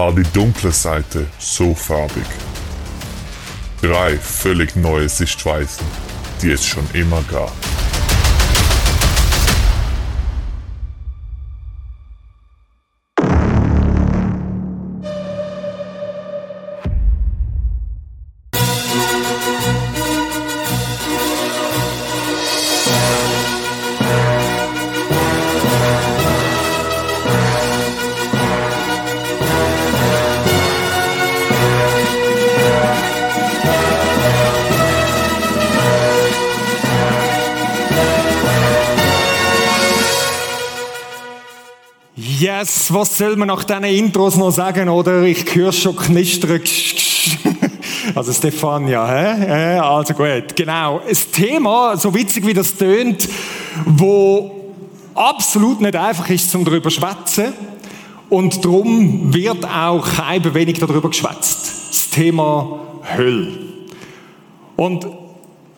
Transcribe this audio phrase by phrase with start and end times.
[0.00, 2.24] War die dunkle Seite so farbig.
[3.82, 5.84] Drei völlig neue Sichtweisen,
[6.40, 7.52] die es schon immer gab.
[43.00, 45.22] Was soll man nach diesen Intros noch sagen, oder?
[45.22, 46.60] Ich höre schon knistern.
[48.14, 49.78] Also Stefania, hä?
[49.78, 51.00] Also gut, genau.
[51.06, 53.28] Das Thema, so witzig wie das tönt,
[53.86, 54.72] wo
[55.14, 57.52] absolut nicht einfach ist, zum darüber zu schwätzen.
[58.28, 61.90] Und darum wird auch kein wenig darüber geschwätzt.
[61.90, 62.80] Das Thema
[63.16, 63.52] Hölle.
[64.76, 65.06] Und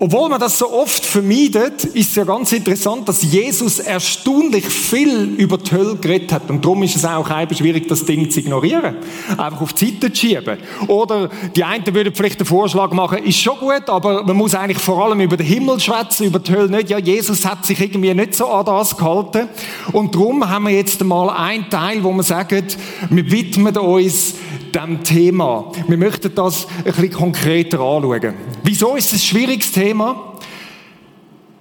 [0.05, 5.36] obwohl man das so oft vermeidet, ist es ja ganz interessant, dass Jesus erstaunlich viel
[5.39, 6.50] über die Hölle geredet hat.
[6.50, 8.97] Und darum ist es auch eben schwierig, das Ding zu ignorieren.
[9.39, 10.59] Einfach auf die Seite zu schieben.
[10.89, 14.78] Oder die einen würden vielleicht den Vorschlag machen, ist schon gut, aber man muss eigentlich
[14.78, 16.91] vor allem über den Himmel schwätzen, über die Hölle nicht.
[16.91, 19.50] Ja, Jesus hat sich irgendwie nicht so an das gehalten.
[19.92, 22.66] Und darum haben wir jetzt mal einen Teil, wo wir sagen,
[23.09, 24.34] wir widmen uns
[24.75, 25.70] dem Thema.
[25.87, 28.34] Wir möchten das ein bisschen konkreter anschauen.
[28.62, 30.34] Wieso ist es ein schwieriges Thema?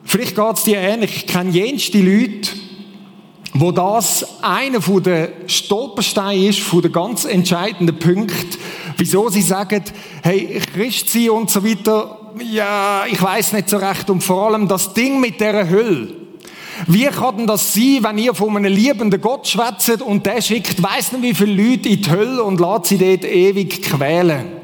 [0.04, 1.16] Vielleicht geht es dir ähnlich.
[1.16, 2.52] Ich kenne jenste Leute,
[3.54, 8.58] wo das einer der Stolpersteine ist, von der ganz entscheidenden Punkte,
[8.98, 9.84] wieso sie sagen,
[10.24, 14.10] hey, Christi und so weiter, ja, ich weiß nicht so recht.
[14.10, 16.21] Und vor allem das Ding mit der Hölle.
[16.88, 20.82] Wie kann denn das sein, wenn ihr von einem liebenden Gott schwätzt und der schickt,
[20.82, 24.61] weiss nicht wie viele Leute in die Hölle und lässt sie dort ewig quälen?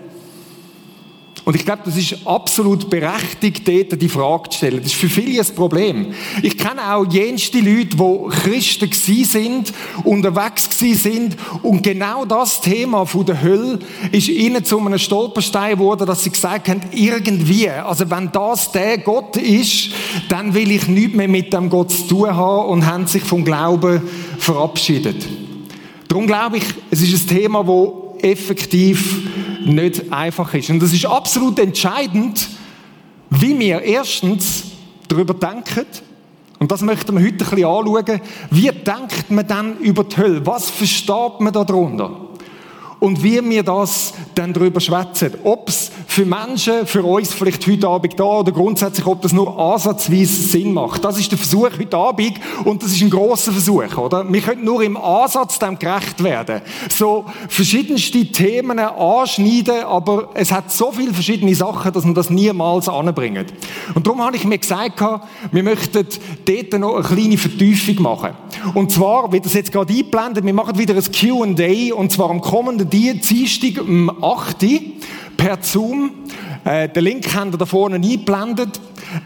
[1.47, 4.80] Und ich glaube, das ist absolut berechtigt, dort die Frage zu stellen.
[4.84, 6.08] Das ist für viele ein Problem.
[6.44, 9.72] Ich kenne auch jenste Leute, die Christen gsi sind,
[10.03, 13.80] unterwegs gsi sind und genau das Thema von der Hölle
[14.12, 18.97] ist ihnen zu einem Stolperstein geworden, dass sie gesagt haben, irgendwie, also wenn das der
[18.97, 19.91] Gott ist,
[20.28, 23.46] dann will ich nichts mehr mit dem Gott zu tun haben und haben sich vom
[23.46, 24.02] Glauben
[24.38, 25.25] verabschiedet.
[26.09, 29.22] Darum glaube ich, es ist ein Thema, wo effektiv
[29.67, 30.69] nicht einfach ist.
[30.69, 32.47] Und das ist absolut entscheidend,
[33.29, 34.63] wie wir erstens
[35.07, 35.85] darüber denken,
[36.59, 40.45] und das möchten wir heute ein bisschen anschauen, wie denkt man dann über die Hölle?
[40.45, 42.27] Was versteht man darunter?
[43.00, 45.33] und wie wir das dann darüber schwätzen.
[45.44, 49.59] Ob es für Menschen, für uns vielleicht heute Abend da oder grundsätzlich, ob das nur
[49.59, 51.03] ansatzweise Sinn macht.
[51.03, 54.25] Das ist der Versuch heute Abend und das ist ein großer Versuch, oder?
[54.31, 56.62] Wir können nur im Ansatz dem gerecht werden.
[56.90, 62.88] So verschiedenste Themen anschneiden, aber es hat so viele verschiedene Sachen, dass man das niemals
[62.89, 63.53] anbringt.
[63.94, 65.03] Und darum habe ich mir gesagt,
[65.51, 66.07] wir möchten
[66.45, 68.31] dort noch eine kleine Vertiefung machen.
[68.74, 72.41] Und zwar, wie das jetzt gerade einblendet, wir machen wieder ein Q&A und zwar am
[72.41, 74.79] kommenden die Dienstag um 8 Uhr
[75.38, 76.12] per Zoom.
[76.66, 78.81] Äh, den Link haben wir da vorne eingeblendet.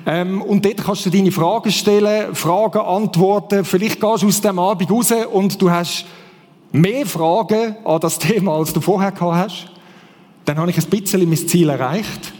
[0.06, 3.66] Ähm, und dort kannst du deine Fragen stellen, Fragen antworten.
[3.66, 6.06] Vielleicht gehst du aus dem Abend raus und du hast
[6.72, 9.72] mehr Fragen an das Thema, als du vorher gehabt hast.
[10.46, 12.34] Dann habe ich ein bisschen mein Ziel erreicht.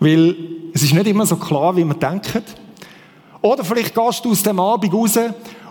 [0.00, 0.36] Weil
[0.72, 2.30] es ist nicht immer so klar, wie man denkt.
[3.40, 5.18] Oder vielleicht gehst du aus dem Abend raus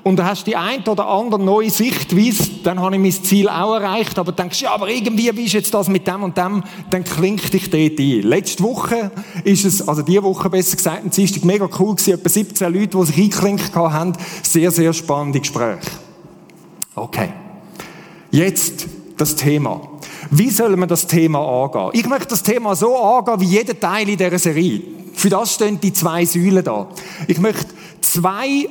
[0.08, 3.76] und du hast die ein oder andere neue Sichtweise, dann habe ich mein Ziel auch
[3.76, 7.04] erreicht, aber denkst, ja, aber irgendwie, wie ist jetzt das mit dem und dem, dann
[7.04, 8.22] klingt dich dort ein.
[8.22, 9.12] Letzte Woche
[9.44, 12.98] ist es, also diese Woche besser gesagt, ein Dienstag mega cool gewesen, etwa 17 Leute,
[12.98, 14.14] die sich eingeklinkt haben,
[14.44, 15.92] sehr, sehr spannende Gespräche.
[16.96, 17.30] Okay.
[18.32, 18.88] Jetzt
[19.18, 19.82] das Thema.
[20.32, 21.90] Wie soll man das Thema angehen?
[21.92, 24.82] Ich möchte das Thema so angehen, wie jeder Teil in dieser Serie.
[25.14, 26.88] Für das stehen die zwei Säulen da.
[27.28, 27.68] Ich möchte
[28.00, 28.70] zwei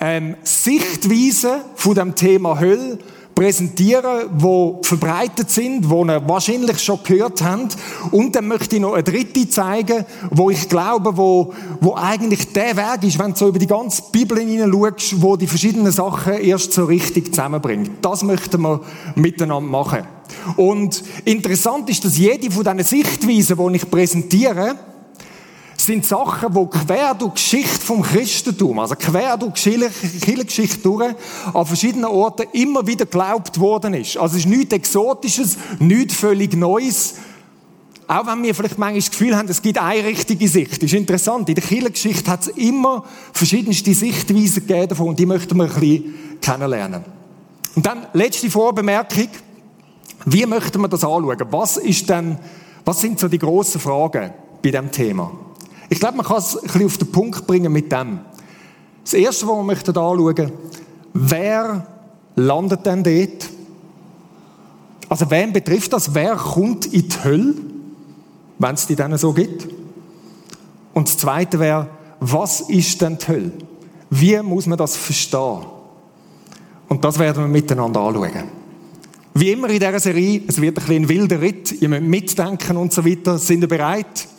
[0.00, 2.98] ähm, Sichtweisen von dem Thema Hölle
[3.34, 7.76] präsentieren, wo verbreitet sind, wo ihr wahrscheinlich schon gehört habt.
[8.10, 12.76] Und dann möchte ich noch eine dritte zeigen, wo ich glaube, wo, wo eigentlich der
[12.76, 16.72] Weg ist, wenn du so über die ganze Bibel hineinschaust, wo die verschiedenen Sachen erst
[16.72, 17.90] so richtig zusammenbringt.
[18.02, 18.80] Das möchten wir
[19.16, 20.04] miteinander machen.
[20.56, 24.76] Und interessant ist, dass jede von diesen Sichtweisen, die ich präsentiere,
[25.84, 29.78] sind Sachen, die quer durch die Geschichte vom Christentum, also quer durch die
[30.20, 31.14] Kirchengeschichte durch,
[31.52, 34.16] an verschiedenen Orten immer wieder geglaubt worden ist.
[34.16, 37.14] Also es ist nichts Exotisches, nichts völlig Neues.
[38.06, 40.82] Auch wenn wir vielleicht manchmal das Gefühl haben, es gibt eine richtige Sicht.
[40.82, 41.48] Das ist interessant.
[41.48, 45.72] In der Kirchengeschichte hat es immer verschiedenste Sichtweisen gegeben davon und die möchten wir ein
[45.72, 47.04] bisschen kennenlernen.
[47.74, 49.28] Und dann letzte Vorbemerkung.
[50.26, 51.38] Wie möchten wir das anschauen?
[51.50, 52.38] Was ist denn,
[52.84, 54.32] was sind so die grossen Fragen
[54.62, 55.30] bei diesem Thema?
[55.94, 58.18] Ich glaube, man kann es ein bisschen auf den Punkt bringen mit dem.
[59.04, 60.52] Das Erste, was wir möchten anschauen,
[61.12, 61.86] wer
[62.34, 63.48] landet denn dort?
[65.08, 66.12] Also, wen betrifft das?
[66.12, 67.54] Wer kommt in die Hölle,
[68.58, 69.68] wenn es die dann so gibt?
[70.94, 71.88] Und das Zweite wäre,
[72.18, 73.52] was ist denn die Hölle?
[74.10, 75.60] Wie muss man das verstehen?
[76.88, 78.48] Und das werden wir miteinander anschauen.
[79.34, 82.92] Wie immer in dieser Serie, es wird ein, ein wilder Ritt, ihr müsst mitdenken und
[82.92, 83.38] so weiter.
[83.38, 84.33] Sind ihr bereit?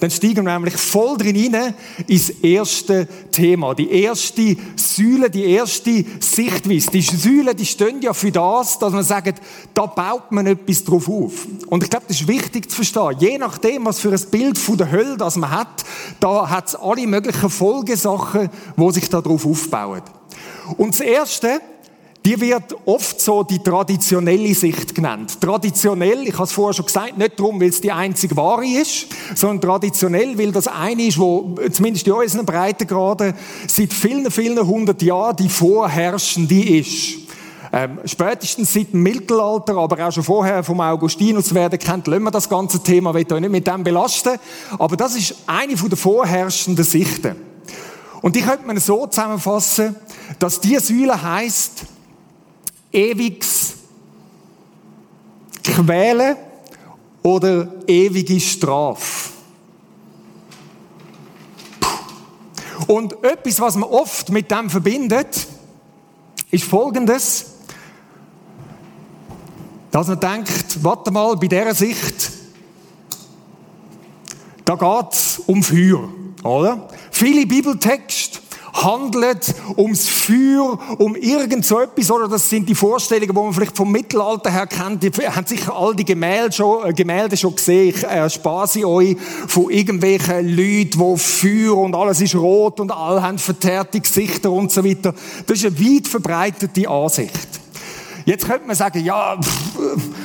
[0.00, 1.74] Dann steigen wir nämlich voll drin rein
[2.06, 3.74] ins erste Thema.
[3.74, 6.90] Die erste Säule, die erste Sichtweise.
[6.90, 9.40] Die Säule, die stehen ja für das, dass man sagt,
[9.72, 11.46] da baut man etwas drauf auf.
[11.68, 13.16] Und ich glaube, das ist wichtig zu verstehen.
[13.18, 15.84] Je nachdem, was für ein Bild von der Hölle das man hat,
[16.20, 20.02] da hat es alle möglichen Folgesachen, wo sich da drauf aufbauen.
[20.76, 21.60] Und das erste,
[22.24, 25.38] die wird oft so die traditionelle Sicht genannt.
[25.40, 29.06] Traditionell, ich habe es vorher schon gesagt, nicht darum, weil es die einzige wahre ist,
[29.34, 33.34] sondern traditionell, weil das eine ist, wo zumindest in unseren Breitengraden
[33.66, 37.18] seit vielen, vielen hundert Jahren die vorherrschende ist.
[37.72, 42.30] Ähm, spätestens seit dem Mittelalter, aber auch schon vorher vom Augustinus werden kennt, lassen wir
[42.30, 44.38] das ganze Thema, will euch nicht mit dem belasten.
[44.78, 47.34] Aber das ist eine der vorherrschenden Sichten.
[48.22, 49.96] Und die könnte man so zusammenfassen,
[50.38, 51.84] dass diese Säule heißt
[52.94, 53.74] ewiges
[55.62, 56.36] Quälen
[57.22, 59.30] oder ewige Strafe.
[62.86, 65.46] Und etwas, was man oft mit dem verbindet,
[66.50, 67.46] ist Folgendes,
[69.90, 72.32] dass man denkt, warte mal, bei dieser Sicht,
[74.64, 76.08] da geht es um Feuer,
[76.42, 76.88] oder?
[77.10, 78.40] Viele Bibeltexte
[78.74, 83.76] handelt ums Feuer, um irgend so etwas, oder das sind die Vorstellungen, die man vielleicht
[83.76, 85.02] vom Mittelalter her kennt.
[85.02, 87.94] Die haben sicher all die Gemälde schon, äh, Gemälde schon gesehen.
[87.94, 89.16] Ich erspare sie euch
[89.46, 94.72] von irgendwelchen Leuten, wo Feuer und alles ist rot und alle haben verteerte Gesichter und
[94.72, 95.14] so weiter.
[95.46, 97.53] Das ist eine weit verbreitete Ansicht.
[98.26, 99.38] Jetzt könnte man sagen, ja,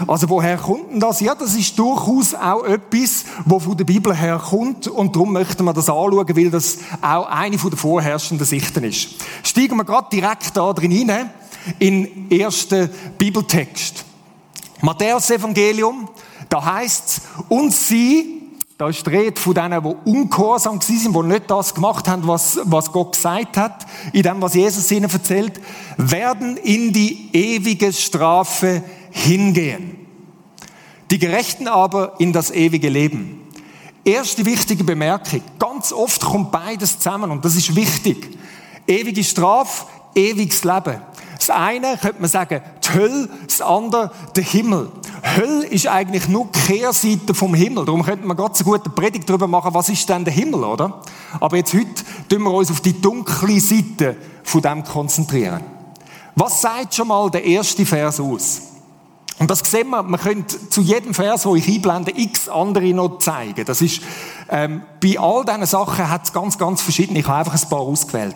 [0.08, 1.20] also woher kommt denn das?
[1.20, 5.74] Ja, das ist durchaus auch etwas, wo von der Bibel herkommt und darum möchten wir
[5.74, 9.10] das anschauen, weil das auch eine der vorherrschenden Sichten ist.
[9.44, 11.30] Steigen wir gerade direkt da drin hinein,
[11.78, 14.06] in ersten Bibeltext.
[14.82, 16.08] Matthäus Evangelium,
[16.48, 18.39] da heißt es, und sie,
[18.80, 22.60] da ist die Rede von denen, die ungehorsam sind, die nicht das gemacht haben, was,
[22.64, 25.60] was Gott gesagt hat, in dem, was Jesus ihnen erzählt,
[25.98, 28.82] werden in die ewige Strafe
[29.12, 30.08] hingehen.
[31.12, 33.42] Die Gerechten aber in das ewige Leben.
[34.06, 35.42] Erste wichtige Bemerkung.
[35.60, 38.30] Ganz oft kommt beides zusammen und das ist wichtig.
[38.88, 41.02] Ewige Strafe, ewiges Leben.
[41.38, 44.92] Das eine könnte man sagen, die Hölle, das andere der Himmel.
[45.36, 47.86] Hölle ist eigentlich nur die Kehrseite vom Himmel.
[47.86, 50.64] Darum könnte man ganz so gut eine Predigt darüber machen, was ist denn der Himmel,
[50.64, 51.02] oder?
[51.40, 55.62] Aber jetzt heute tun wir uns auf die dunkle Seite von dem konzentrieren.
[56.36, 58.62] Was sagt schon mal der erste Vers aus?
[59.40, 63.20] Und das sehen wir, man könnte zu jedem Vers, wo ich einblende, x andere noch
[63.20, 63.64] zeigen.
[63.66, 64.02] Das ist,
[64.50, 67.20] ähm, bei all diesen Sachen hat es ganz, ganz verschiedene.
[67.20, 68.36] Ich habe einfach ein paar ausgewählt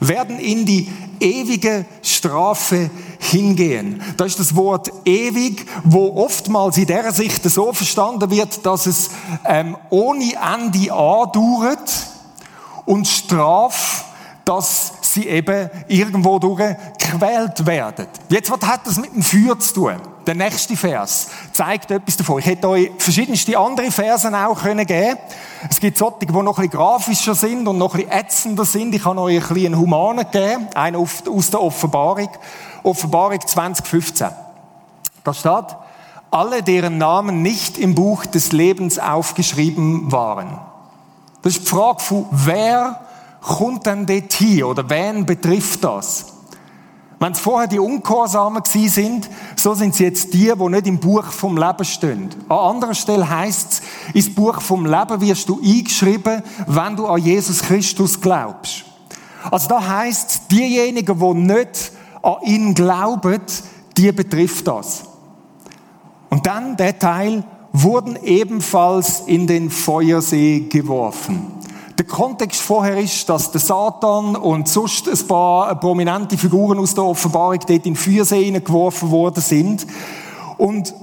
[0.00, 4.02] werden in die ewige Strafe hingehen.
[4.16, 9.10] Das ist das Wort ewig, wo oftmals in der Sicht so verstanden wird, dass es
[9.44, 11.90] ähm, ohne Ende andauert
[12.84, 14.04] und Straf,
[14.44, 18.06] dass sie eben irgendwo durch gequält werden.
[18.28, 20.15] Jetzt, was hat das mit dem Feuer zu tun?
[20.26, 22.40] Der nächste Vers zeigt etwas davon.
[22.40, 25.16] Ich hätte euch verschiedenste andere Versen auch können geben
[25.70, 28.92] Es gibt solche, die noch ein bisschen grafischer sind und noch ein bisschen ätzender sind.
[28.92, 32.28] Ich habe euch ein bisschen einen Humanen gegeben, einen aus der Offenbarung.
[32.82, 34.28] Offenbarung 2015.
[35.22, 35.76] Da steht,
[36.32, 40.58] alle, deren Namen nicht im Buch des Lebens aufgeschrieben waren.
[41.42, 43.00] Das ist die Frage von, wer
[43.40, 46.35] kommt denn dort hier oder wen betrifft das?
[47.18, 50.98] Wenn es vorher die Ungehorsamen gewesen sind, so sind es jetzt die, die nicht im
[50.98, 52.28] Buch vom Leben stehen.
[52.48, 53.82] An anderer Stelle heißt es,
[54.12, 58.84] ins Buch vom Leben wirst du eingeschrieben, wenn du an Jesus Christus glaubst.
[59.50, 61.92] Also da heißt diejenigen, die nicht
[62.22, 63.40] an ihn glauben,
[63.96, 65.04] die betrifft das.
[66.28, 67.44] Und dann der Teil,
[67.82, 71.52] wurden ebenfalls in den Feuersee geworfen.
[71.98, 77.04] Der Kontext vorher ist, dass der Satan und sonst ein paar prominente Figuren aus der
[77.04, 79.86] Offenbarung dort in den Feuersee geworfen worden sind.
[80.58, 80.94] Und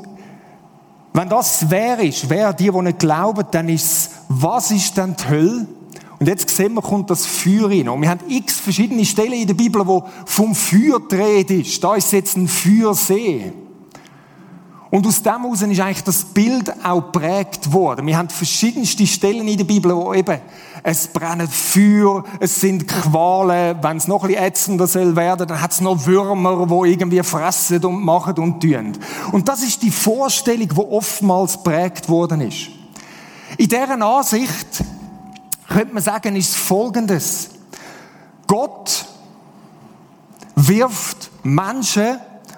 [1.13, 5.15] wenn das wer ist, wer die, die nicht glauben, dann ist es, was ist denn
[5.15, 5.67] die Hölle?
[6.19, 7.89] Und jetzt sehen wir, kommt das Feuer rein.
[7.89, 11.83] Und wir haben x verschiedene Stellen in der Bibel, wo vom Feuer dreht ist.
[11.83, 13.51] Da ist jetzt ein Feuersee.
[14.93, 18.05] Und aus dem heraus ist eigentlich das Bild auch geprägt worden.
[18.05, 20.39] Wir haben verschiedenste Stellen in der Bibel, wo eben
[20.83, 25.61] es brennt Feuer, es sind Qualen, wenn es noch ein bisschen ätzender soll werden, dann
[25.61, 28.91] hat es noch Würmer, wo irgendwie fressen und machen und tun.
[29.31, 32.67] Und das ist die Vorstellung, die oftmals geprägt worden ist.
[33.57, 34.83] In deren Ansicht
[35.69, 37.51] könnte man sagen, ist Folgendes.
[38.45, 39.05] Gott
[40.55, 42.17] wirft Menschen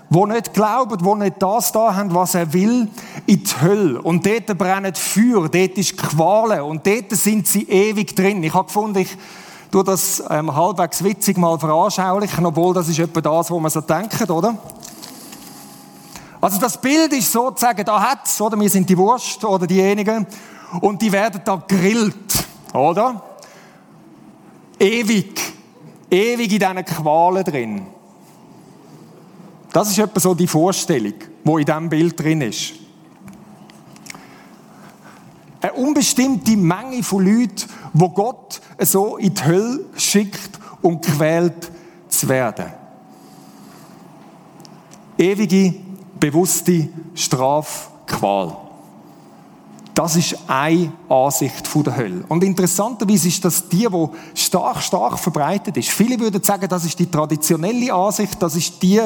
[0.10, 2.88] wo nicht glauben, wo nicht das da haben, was er will,
[3.28, 4.02] in die Hölle.
[4.02, 8.44] Und dort brennt Feuer, dort ist Qualen und dort sind sie ewig drin.
[8.44, 9.18] Ich habe gefunden, ich
[9.72, 13.82] tue das ähm, halbwegs witzig mal veranschaulichen, obwohl das ist etwa das, wo man so
[13.82, 14.58] denkt, oder?
[16.40, 18.60] Also das Bild ist sozusagen, da hat's, oder?
[18.60, 20.28] Wir sind die Wurst oder diejenigen
[20.82, 23.22] und die werden da grillt, oder?
[24.80, 25.42] Ewig.
[26.12, 27.88] Ewig in diesen Qualen drin.
[29.74, 32.85] Das ist etwa so die Vorstellung, wo in diesem Bild drin ist.
[35.66, 41.72] Eine unbestimmte Menge von Leuten, wo Gott so in die Hölle schickt, um quält
[42.08, 42.66] zu werden.
[45.18, 45.74] Ewige,
[46.20, 48.56] bewusste Strafqual.
[49.96, 52.26] Das ist eine Ansicht von der Hölle.
[52.28, 55.90] Und interessanterweise ist das die, die stark, stark verbreitet ist.
[55.90, 59.02] Viele würden sagen, das ist die traditionelle Ansicht, das ist die,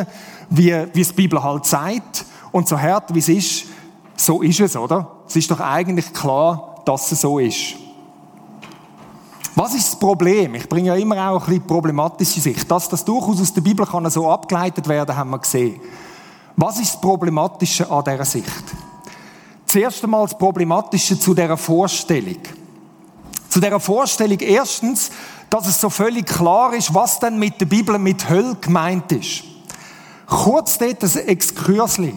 [0.50, 2.26] wie, wie es die Bibel halt sagt.
[2.52, 3.66] Und so hart wie es ist,
[4.18, 5.19] so ist es, oder?
[5.30, 7.76] Es ist doch eigentlich klar, dass es so ist.
[9.54, 10.56] Was ist das Problem?
[10.56, 12.70] Ich bringe ja immer auch ein bisschen problematische Sicht.
[12.72, 15.80] Dass das durchaus aus der Bibel kann so abgeleitet werden, haben wir gesehen.
[16.56, 18.64] Was ist das Problematische an dieser Sicht?
[19.66, 22.40] Zuerst einmal das Problematische zu dieser Vorstellung.
[23.50, 25.12] Zu dieser Vorstellung erstens,
[25.52, 29.44] dass es so völlig klar ist, was denn mit der Bibel mit Hölle gemeint ist.
[30.26, 32.16] Kurz dort ein Exkursli.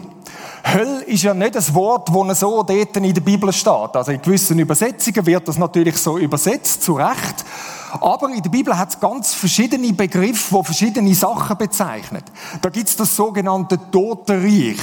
[0.65, 3.95] Hölle ist ja nicht ein Wort, das so dort in der Bibel steht.
[3.95, 7.45] Also in gewissen Übersetzungen wird das natürlich so übersetzt, zu Recht.
[7.99, 12.23] Aber in der Bibel hat es ganz verschiedene Begriffe, die verschiedene Sachen bezeichnen.
[12.61, 14.79] Da gibt es das sogenannte Totenreich.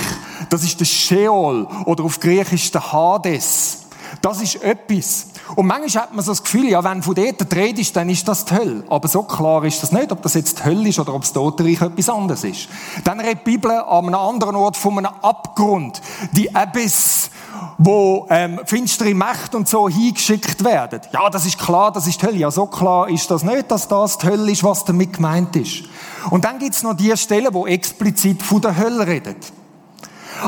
[0.49, 3.87] Das ist der Sheol oder auf Griechisch der Hades.
[4.23, 5.27] Das ist etwas.
[5.57, 8.09] Und manchmal hat man so das Gefühl, ja, wenn von dort die Rede ist, dann
[8.09, 8.85] ist das die Hölle.
[8.89, 11.33] Aber so klar ist das nicht, ob das jetzt die Hölle ist oder ob das
[11.33, 12.69] Totenreich etwas anderes ist.
[13.05, 16.01] Dann redet die Bibel an einem anderen Ort von einem Abgrund.
[16.33, 17.31] Die Abyss
[17.79, 21.01] wo ähm, finstere Mächte und so hingeschickt werden.
[21.13, 22.37] Ja, das ist klar, das ist die Hölle.
[22.37, 25.85] Ja, so klar ist das nicht, dass das die Hölle ist, was damit gemeint ist.
[26.31, 29.53] Und dann gibt's noch die Stellen, wo explizit von der Hölle redet.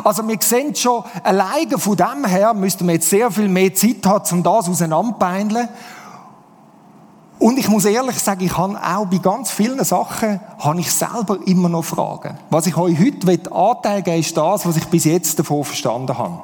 [0.04, 4.04] Also wir sehen schon, alleine von dem her müssten wir jetzt sehr viel mehr Zeit
[4.04, 5.68] haben, um das auseinanderbeindeln.
[7.38, 11.38] Und ich muss ehrlich sagen, ich habe auch bei ganz vielen Sachen, habe ich selber
[11.44, 12.38] immer noch Fragen.
[12.50, 16.38] Was ich euch heute anteigen ist das, was ich bis jetzt davon verstanden habe.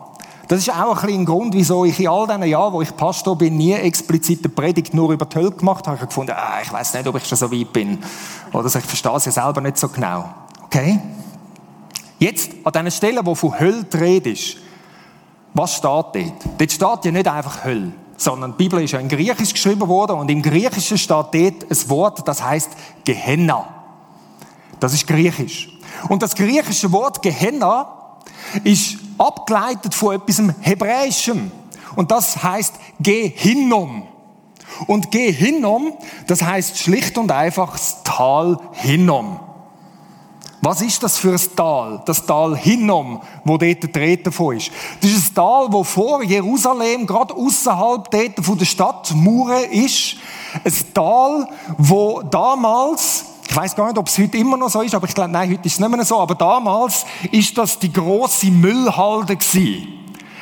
[0.49, 2.97] Das ist auch ein, bisschen ein Grund, wieso ich in all diesen Jahren, wo ich
[2.97, 5.97] Pastor bin, nie explizit eine Predigt nur über die Hölle gemacht habe.
[5.97, 7.99] Ich habe gefunden, ah, ich weiß nicht, ob ich schon so weit bin.
[8.52, 10.25] Oder ich verstehe es ja selber nicht so genau.
[10.64, 10.99] Okay?
[12.19, 14.57] Jetzt, an diesen Stellen, wo von Hölle die Rede ist,
[15.55, 16.15] was steht dort?
[16.59, 20.19] Dort steht ja nicht einfach Hölle, sondern die Bibel ist ja in Griechisch geschrieben worden
[20.19, 22.71] und im Griechischen steht dort ein Wort, das heißt
[23.05, 23.67] Gehenna.
[24.81, 25.69] Das ist Griechisch.
[26.09, 28.19] Und das griechische Wort Gehenna
[28.65, 31.51] ist abgeleitet von etwas Hebräischem.
[31.97, 34.07] Und das heißt Gehinnom.
[34.87, 35.95] Und Gehinnom,
[36.27, 39.41] das heißt schlicht und einfach das Tal Hinnom.
[40.61, 42.03] Was ist das für ein Tal?
[42.05, 44.71] Das Tal Hinnom, wo dort der Rede davon ist.
[45.00, 50.17] Das ist ein Tal, wo vor Jerusalem, gerade außerhalb dort von der Stadtmauer ist.
[50.65, 54.95] Ein Tal, wo damals ich weiß gar nicht, ob es heute immer noch so ist,
[54.95, 56.21] aber ich glaube, nein, heute ist es nicht mehr so.
[56.21, 59.98] Aber damals ist das die große Müllhalde gewesen.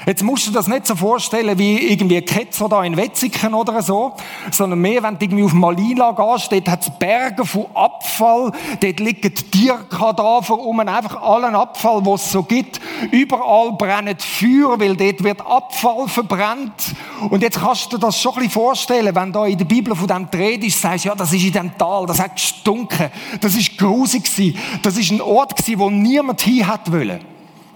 [0.06, 4.12] Jetzt musst du das nicht so vorstellen wie irgendwie Ketzer da in Wetzigen oder so,
[4.52, 9.00] sondern mehr, wenn du irgendwie auf Malila gehst, dort hat es Berge von Abfall, dort
[9.00, 12.80] liegen Tierkadaver um, einfach allen Abfall, was es so gibt.
[13.10, 16.94] Überall brennt Feuer, weil dort wird Abfall verbrannt.
[17.28, 19.96] Und jetzt kannst du dir das schon ein bisschen vorstellen, wenn da in der Bibel
[19.96, 23.10] von dem Dreh ist, sagst ja, das ist in dem Tal, das hat gestunken,
[23.40, 27.18] das ist grusig gewesen, das ist ein Ort gewesen, wo niemand hin hat wollen.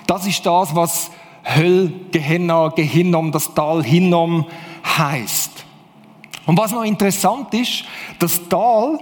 [0.07, 1.11] Das ist das, was
[1.43, 4.47] Höll, Gehenna, Gehinnom, das Tal Hinnom
[4.85, 5.65] heißt.
[6.47, 7.85] Und was noch interessant ist,
[8.19, 8.99] das Tal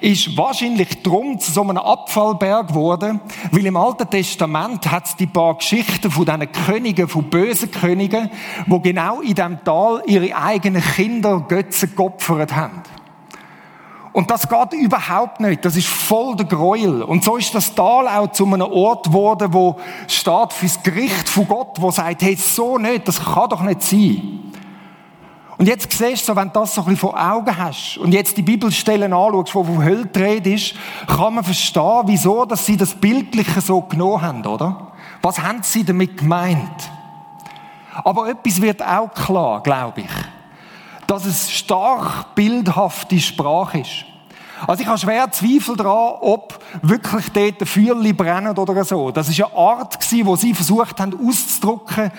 [0.00, 3.20] ist wahrscheinlich drum zu so einem Abfallberg geworden,
[3.52, 8.30] weil im Alten Testament hat es die paar Geschichten von diesen Königen, von bösen Königen,
[8.66, 12.82] wo genau in dem Tal ihre eigenen Kinder Götzen geopfert haben.
[14.14, 15.64] Und das geht überhaupt nicht.
[15.64, 17.02] Das ist voll der Gräuel.
[17.02, 21.48] Und so ist das Tal auch zu einem Ort geworden, wo steht fürs Gericht von
[21.48, 24.52] Gott, wo sagt, hey, so nicht, das kann doch nicht sein.
[25.58, 28.36] Und jetzt siehst du, wenn du das so ein bisschen vor Augen hast und jetzt
[28.36, 30.76] die Bibelstellen anschaust, wo von Hölle dreht ist,
[31.08, 34.92] kann man verstehen, wieso, dass sie das Bildliche so genommen haben, oder?
[35.22, 36.88] Was haben sie damit gemeint?
[38.04, 40.33] Aber etwas wird auch klar, glaube ich
[41.06, 44.04] dass es stark bildhafte Sprache ist.
[44.66, 49.10] Also ich habe schwer Zweifel daran, ob wirklich dort Feuerli brennen oder so.
[49.10, 52.10] Das ist eine Art wo sie versucht haben auszudrücken,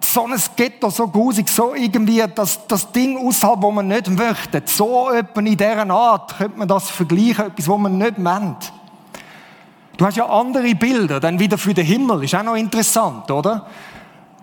[0.00, 4.62] so ein Ghetto, so grusig, so irgendwie das, das Ding außerhalb, wo man nicht möchte.
[4.64, 8.72] So etwa in dieser Art könnte man das vergleichen, etwas, wo man nicht meint.
[9.96, 13.66] Du hast ja andere Bilder, dann wieder für den Himmel, ist auch noch interessant, oder?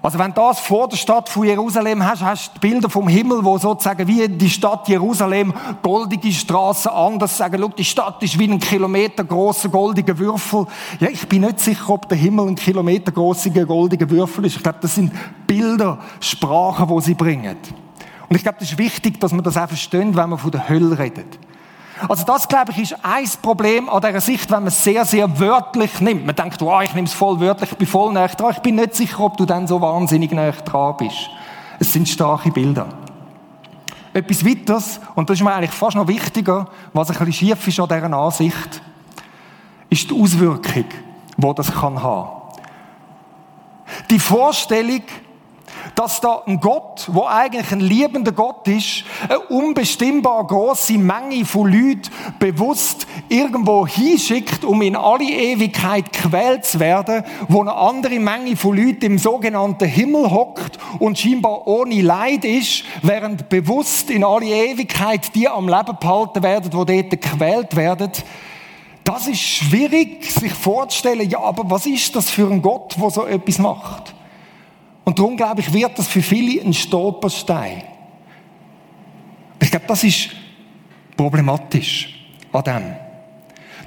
[0.05, 3.43] Also wenn du das vor der Stadt von Jerusalem hast, hast du Bilder vom Himmel,
[3.43, 8.47] wo sozusagen wie die Stadt Jerusalem goldige Straßen anders sagen, schau, die Stadt ist wie
[8.47, 10.67] ein Kilometer großer goldiger Würfel.
[10.99, 14.57] Ja, ich bin nicht sicher, ob der Himmel ein Kilometer großer goldiger Würfel ist.
[14.57, 15.11] Ich glaube, das sind
[15.47, 17.57] Bilder, Sprachen, wo sie bringen.
[18.29, 20.69] Und ich glaube, das ist wichtig, dass man das auch versteht, wenn man von der
[20.69, 21.39] Hölle redet.
[22.07, 25.39] Also das, glaube ich, ist ein Problem an dieser Sicht, wenn man es sehr, sehr
[25.39, 26.25] wörtlich nimmt.
[26.25, 28.51] Man denkt, wow, ich nehme es voll wörtlich, ich bin voll näher dran.
[28.51, 31.29] Ich bin nicht sicher, ob du dann so wahnsinnig näher dran bist.
[31.79, 32.87] Es sind starke Bilder.
[34.13, 37.79] Etwas weiteres, und das ist mir eigentlich fast noch wichtiger, was ein bisschen schief ist
[37.79, 38.81] an dieser Ansicht,
[39.89, 40.85] ist die Auswirkung,
[41.37, 42.29] die das kann haben.
[44.09, 45.01] Die Vorstellung,
[45.95, 51.71] dass da ein Gott, wo eigentlich ein liebender Gott ist, eine unbestimmbar große Menge von
[51.71, 58.57] Leuten bewusst irgendwo hinschickt, um in alle Ewigkeit quält zu werden, wo eine andere Menge
[58.57, 64.47] von Leuten im sogenannten Himmel hockt und scheinbar ohne Leid ist, während bewusst in alle
[64.47, 68.11] Ewigkeit die am Leben behalten werden, wo dort gequält werden.
[69.05, 71.29] Das ist schwierig, sich vorzustellen.
[71.29, 74.14] Ja, aber was ist das für ein Gott, der so etwas macht?
[75.05, 77.83] Und darum, glaube ich, wird das für viele ein Stolperstein.
[79.61, 80.29] Ich glaube, das ist
[81.15, 82.13] problematisch
[82.51, 82.95] an dem.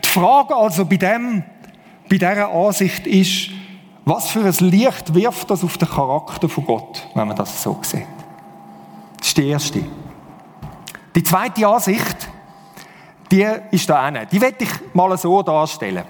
[0.03, 1.43] Die Frage also bei dem,
[2.09, 3.51] bei dieser Ansicht ist,
[4.05, 7.79] was für ein Licht wirft das auf den Charakter von Gott, wenn man das so
[7.83, 8.07] sieht?
[9.19, 9.85] Das ist die erste.
[11.15, 12.29] Die zweite Ansicht,
[13.31, 14.27] die ist da eine.
[14.27, 16.05] Die werde ich mal so darstellen.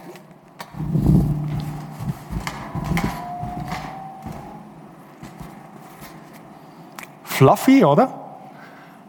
[7.38, 8.12] Fluffy, oder?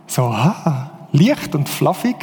[0.05, 2.15] So, ah, leicht und fluffig.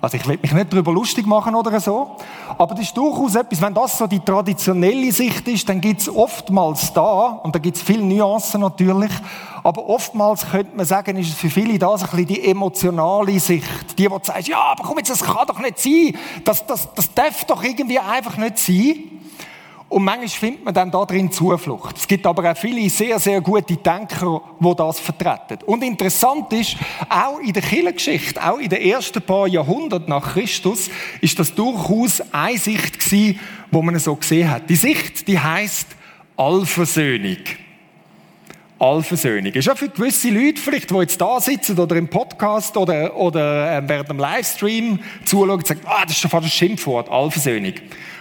[0.00, 2.16] Also ich will mich nicht darüber lustig machen oder so,
[2.56, 6.08] aber das ist durchaus etwas, wenn das so die traditionelle Sicht ist, dann gibt es
[6.08, 9.10] oftmals da, und da gibt es viele Nuancen natürlich,
[9.62, 13.38] aber oftmals könnte man sagen, ist es für viele da so ein bisschen die emotionale
[13.38, 13.98] Sicht.
[13.98, 17.12] Die, die sagen, ja, aber komm jetzt, das kann doch nicht sein, das, das, das
[17.12, 19.19] darf doch irgendwie einfach nicht sein.
[19.90, 21.96] Und manchmal findet man dann da drin Zuflucht.
[21.98, 25.58] Es gibt aber auch viele sehr, sehr gute Denker, die das vertreten.
[25.66, 26.76] Und interessant ist,
[27.08, 32.22] auch in der Kirchengeschichte, auch in den ersten paar Jahrhunderten nach Christus, ist das durchaus
[32.32, 33.40] eine Sicht gewesen,
[33.72, 34.70] wo man so gesehen hat.
[34.70, 35.88] Die Sicht, die heißt
[36.36, 37.38] Allversöhnung.
[38.78, 39.52] Allversöhnung.
[39.52, 43.78] Ist ja für gewisse Leute vielleicht, die jetzt da sitzen oder im Podcast oder, oder
[43.78, 47.74] äh, während dem Livestream zuschauen und sagen, ah, das ist schon fast ein Schimpfwort, Allversöhnung.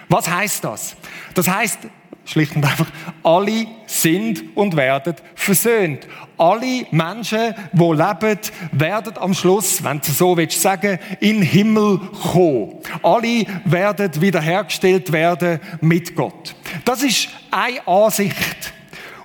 [0.10, 0.96] Was heißt das?
[1.34, 1.80] Das heißt
[2.26, 2.88] schlicht und einfach,
[3.24, 6.08] alle sind und werden versöhnt.
[6.38, 8.40] Alle Menschen, die leben,
[8.72, 12.00] werden am Schluss, wenn du so willst sagen, in Himmel
[12.32, 12.76] kommen.
[13.02, 16.56] Alle werden wiederhergestellt werden mit Gott.
[16.86, 18.74] Das ist eine Ansicht.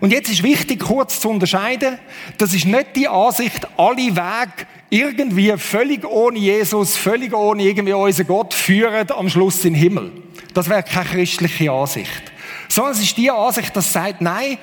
[0.01, 1.99] Und jetzt ist wichtig, kurz zu unterscheiden,
[2.37, 8.27] das ist nicht die Ansicht, alle Wege irgendwie völlig ohne Jesus, völlig ohne irgendwie unseren
[8.27, 10.13] Gott führen am Schluss in den Himmel.
[10.55, 12.33] Das wäre keine christliche Ansicht.
[12.69, 14.59] Sondern es ist die Ansicht, dass sagt, nein,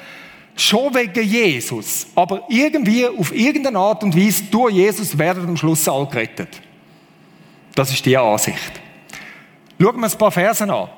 [0.56, 5.88] schon wegen Jesus, aber irgendwie auf irgendeine Art und Weise durch Jesus werden am Schluss
[5.88, 6.62] alle gerettet.
[7.75, 8.82] Das ist die Ansicht.
[9.80, 10.89] Schauen wir uns ein paar Versen an,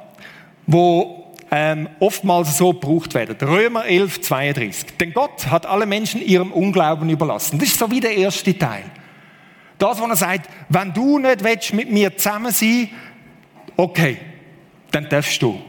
[0.65, 3.36] wo ähm, oftmals so gebraucht werden.
[3.47, 4.97] Römer 11, 32.
[4.99, 7.60] Denn Gott hat alle Menschen ihrem Unglauben überlassen.
[7.60, 8.84] Das ist so wie der erste Teil.
[9.77, 12.89] Das, wo er sagt, wenn du nicht willst, mit mir zusammen sein
[13.77, 14.17] okay,
[14.93, 15.60] dann darfst du.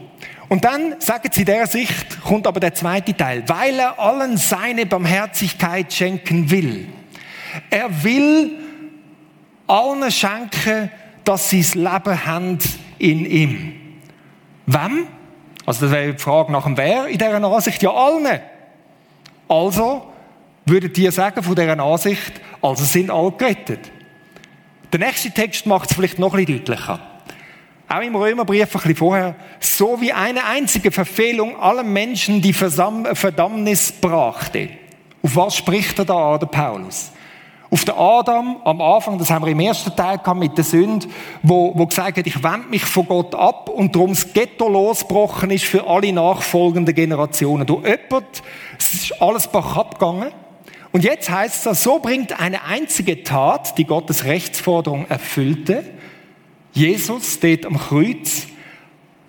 [0.47, 4.85] Und dann, sagen sie der Sicht, kommt aber der zweite Teil, weil er allen seine
[4.85, 6.87] Barmherzigkeit schenken will.
[7.69, 8.51] Er will
[9.67, 10.91] allen schenken,
[11.23, 12.59] dass sie das Leben haben
[12.99, 13.73] in ihm.
[14.67, 15.07] Wem?
[15.65, 17.81] Also das wäre die Frage nach dem Wer in dieser Ansicht.
[17.81, 18.39] Ja, allen.
[19.47, 20.11] Also
[20.65, 23.91] würden die sagen von dieser Ansicht, also sind alle gerettet.
[24.91, 27.14] Der nächste Text macht es vielleicht noch ein bisschen deutlicher.
[27.87, 29.35] Auch im Römerbrief ein bisschen vorher.
[29.59, 34.69] So wie eine einzige Verfehlung allen Menschen die Verdammnis brachte.
[35.21, 37.11] Auf was spricht er da, der Paulus?
[37.69, 41.07] Auf den Adam am Anfang, das haben wir im ersten Teil gehabt mit der Sünde,
[41.43, 45.51] wo, wo gesagt hat, ich wende mich von Gott ab und darum das Ghetto losgebrochen
[45.51, 47.65] ist für alle nachfolgenden Generationen.
[47.65, 48.43] Du jemand,
[48.79, 50.31] es ist alles bach abgegangen.
[50.91, 55.83] Und jetzt heißt es, so bringt eine einzige Tat, die Gottes Rechtsforderung erfüllte,
[56.75, 58.47] Jesus steht am Kreuz,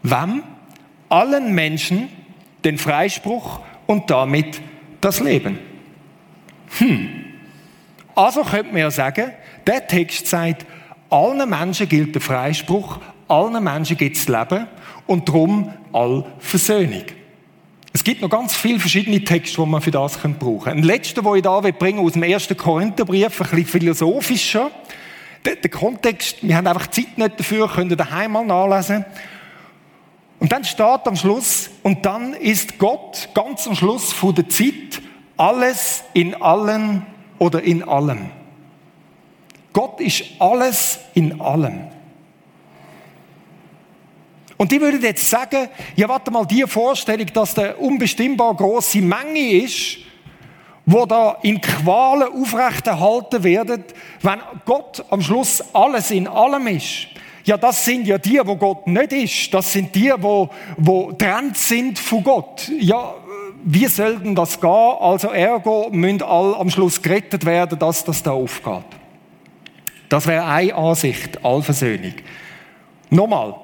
[0.02, 0.42] wem?
[1.08, 2.08] Allen Menschen
[2.64, 4.60] den Freispruch und damit
[5.00, 5.58] das Leben.
[6.78, 7.08] Hm.
[8.16, 9.30] Also könnte man ja sagen,
[9.66, 10.66] der Text sagt,
[11.08, 14.66] allen Menschen gilt der Freispruch, allen Menschen gibt es Leben
[15.06, 17.04] und darum all Versöhnung.
[17.92, 20.78] Es gibt noch ganz viele verschiedene Texte, die man für das brauchen können.
[20.78, 24.70] Ein letzter, den ich da bringen aus dem ersten Korintherbrief, ein bisschen philosophischer.
[25.46, 29.04] Der, Kontext, wir haben einfach Zeit nicht dafür, könnt ihr daheim mal nachlesen.
[30.40, 35.00] Und dann steht am Schluss, und dann ist Gott ganz am Schluss von der Zeit
[35.36, 37.06] alles in allen
[37.38, 38.30] oder in allem.
[39.72, 41.88] Gott ist alles in allem.
[44.56, 49.62] Und die würden jetzt sagen, ja, warte mal, die Vorstellung, dass der unbestimmbar große Menge
[49.62, 49.98] ist,
[50.86, 53.84] wo da in Qualen aufrechterhalten werden,
[54.22, 57.08] wenn Gott am Schluss alles in allem ist.
[57.44, 59.54] Ja, das sind ja die, wo Gott nicht ist.
[59.54, 62.70] Das sind die, wo, wo trennt sind von Gott.
[62.78, 63.14] Ja,
[63.64, 64.70] wie soll denn das gehen?
[64.70, 68.84] Also ergo müssen alle am Schluss gerettet werden, dass das da aufgeht.
[70.08, 72.14] Das wäre eine Ansicht, Allversöhnung.
[73.10, 73.54] Nochmal,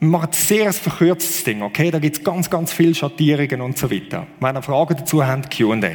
[0.00, 1.90] wir machen ein sehr verkürztes Ding, okay?
[1.90, 4.26] Da gibt es ganz, ganz viele Schattierungen und so weiter.
[4.38, 5.90] Wenn ihr Fragen dazu habt, Q&A.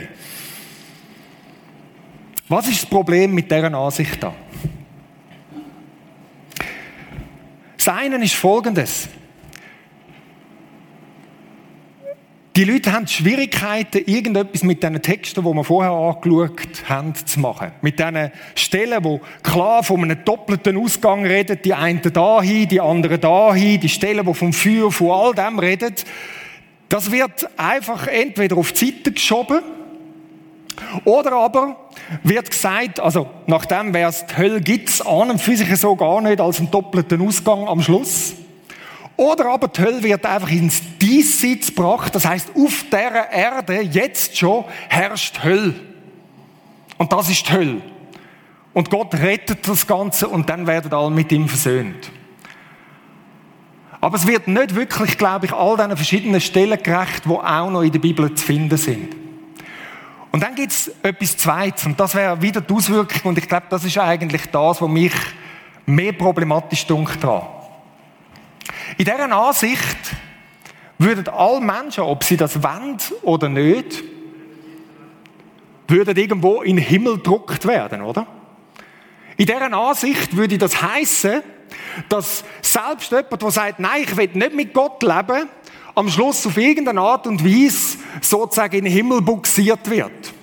[2.50, 4.34] Was ist das Problem mit dieser Ansicht da?
[7.78, 9.08] Das eine ist folgendes.
[12.56, 17.72] Die Leute haben Schwierigkeiten, irgendetwas mit diesen Texten, die wir vorher angeschaut haben, zu machen.
[17.82, 23.20] Mit diesen Stellen, wo klar von einem doppelten Ausgang reden, die einen dahin, die anderen
[23.20, 25.96] dahin, die Stellen, die vom Feuer, von all dem reden.
[26.90, 29.62] Das wird einfach entweder auf die Seite geschoben,
[31.06, 31.90] oder aber
[32.22, 36.22] wird gesagt, also nachdem wäre es die Hölle gibt's an und für sich so gar
[36.22, 38.36] nicht als einen doppelten Ausgang am Schluss.
[39.16, 42.16] Oder aber die Hölle wird einfach ins Diesseits gebracht.
[42.16, 45.76] Das heißt, auf der Erde jetzt schon herrscht Hölle.
[46.98, 47.82] Und das ist die Hölle.
[48.74, 52.12] Und Gott rettet das Ganze und dann werden alle mit ihm versöhnt.
[54.02, 57.84] Aber es wird nicht wirklich, glaube ich, all diesen verschiedenen Stellen gerecht, wo auch noch
[57.84, 59.16] in der Bibel zu finden sind.
[60.32, 63.68] Und dann gibt es etwas Zweites, und das wäre wieder die Auswirkung, und ich glaube,
[63.70, 65.14] das ist eigentlich das, was mich
[65.86, 67.44] mehr problematisch dunkelt dran.
[68.98, 69.98] In dieser Ansicht
[70.98, 74.04] würden alle Menschen, ob sie das wollen oder nicht,
[75.88, 78.26] würden irgendwo in den Himmel gedruckt werden, oder?
[79.38, 81.42] In dieser Ansicht würde das heißen,
[82.10, 85.50] dass selbst jemand, der sagt, nein, ich will nicht mit Gott leben,
[85.96, 90.34] am Schluss auf irgendeine Art und Weise sozusagen in den Himmel buxiert wird.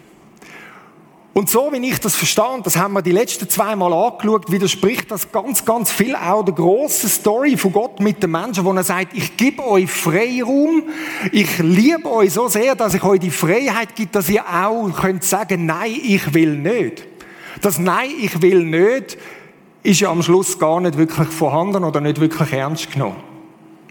[1.32, 5.10] Und so, wie ich das verstand, das haben wir die letzten zwei Mal angeschaut, widerspricht
[5.12, 8.82] das ganz, ganz viel auch der grossen Story von Gott mit den Menschen, wo er
[8.82, 10.82] sagt, ich gebe euch Freiraum,
[11.30, 15.22] ich liebe euch so sehr, dass ich euch die Freiheit gebe, dass ihr auch könnt
[15.22, 17.06] sagen, nein, ich will nicht.
[17.60, 19.16] Das Nein, ich will nicht,
[19.82, 23.16] ist ja am Schluss gar nicht wirklich vorhanden oder nicht wirklich ernst genommen.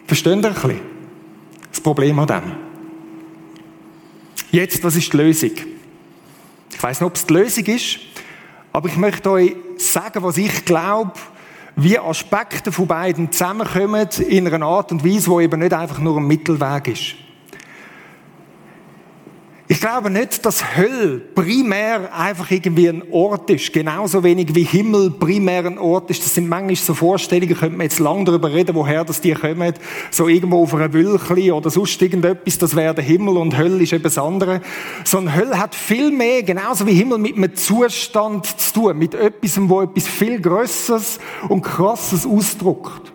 [0.08, 0.82] Versteht ihr ein bisschen?
[1.72, 2.44] Das Problem an dem.
[4.52, 5.52] Jetzt, was ist die Lösung?
[6.80, 8.00] Ich weiß nicht, ob es die Lösung ist,
[8.72, 11.12] aber ich möchte euch sagen, was ich glaube,
[11.76, 16.16] wie Aspekte von beiden zusammenkommen in einer Art und Weise, wo eben nicht einfach nur
[16.16, 17.16] ein Mittelweg ist.
[19.72, 23.72] Ich glaube nicht, dass Hölle primär einfach irgendwie ein Ort ist.
[23.72, 26.26] Genauso wenig wie Himmel primär ein Ort ist.
[26.26, 29.76] Das sind manchmal so Vorstellungen, könnte man jetzt lang darüber reden, woher das die kommen.
[30.10, 33.94] So irgendwo auf einer Wülchli oder sonst irgendetwas, das wäre der Himmel und Hölle ist
[33.94, 34.62] eben das andere.
[35.04, 38.98] Sondern Hölle hat viel mehr, genauso wie Himmel, mit einem Zustand zu tun.
[38.98, 43.14] Mit etwas, wo etwas viel Größeres und Krasses ausdruckt.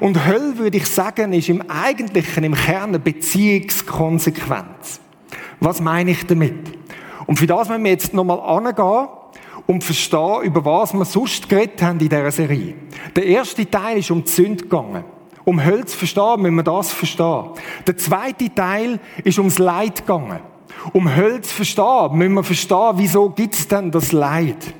[0.00, 5.00] Und Hölle, würde ich sagen, ist im Eigentlichen, im Kern eine Beziehungskonsequenz.
[5.60, 6.78] Was meine ich damit?
[7.26, 9.08] Und für das müssen wir jetzt nochmal angehen
[9.66, 12.74] und verstehen, über was wir sonst geredet haben in dieser Serie.
[13.14, 15.04] Der erste Teil ist um die Sünde gegangen.
[15.44, 17.50] Um Hölle zu verstehen, müssen wir das verstehen.
[17.86, 20.40] Der zweite Teil ist ums Leid gegangen.
[20.92, 24.74] Um Hölle zu verstehen, müssen wir verstehen, wieso gibt es denn das Leid.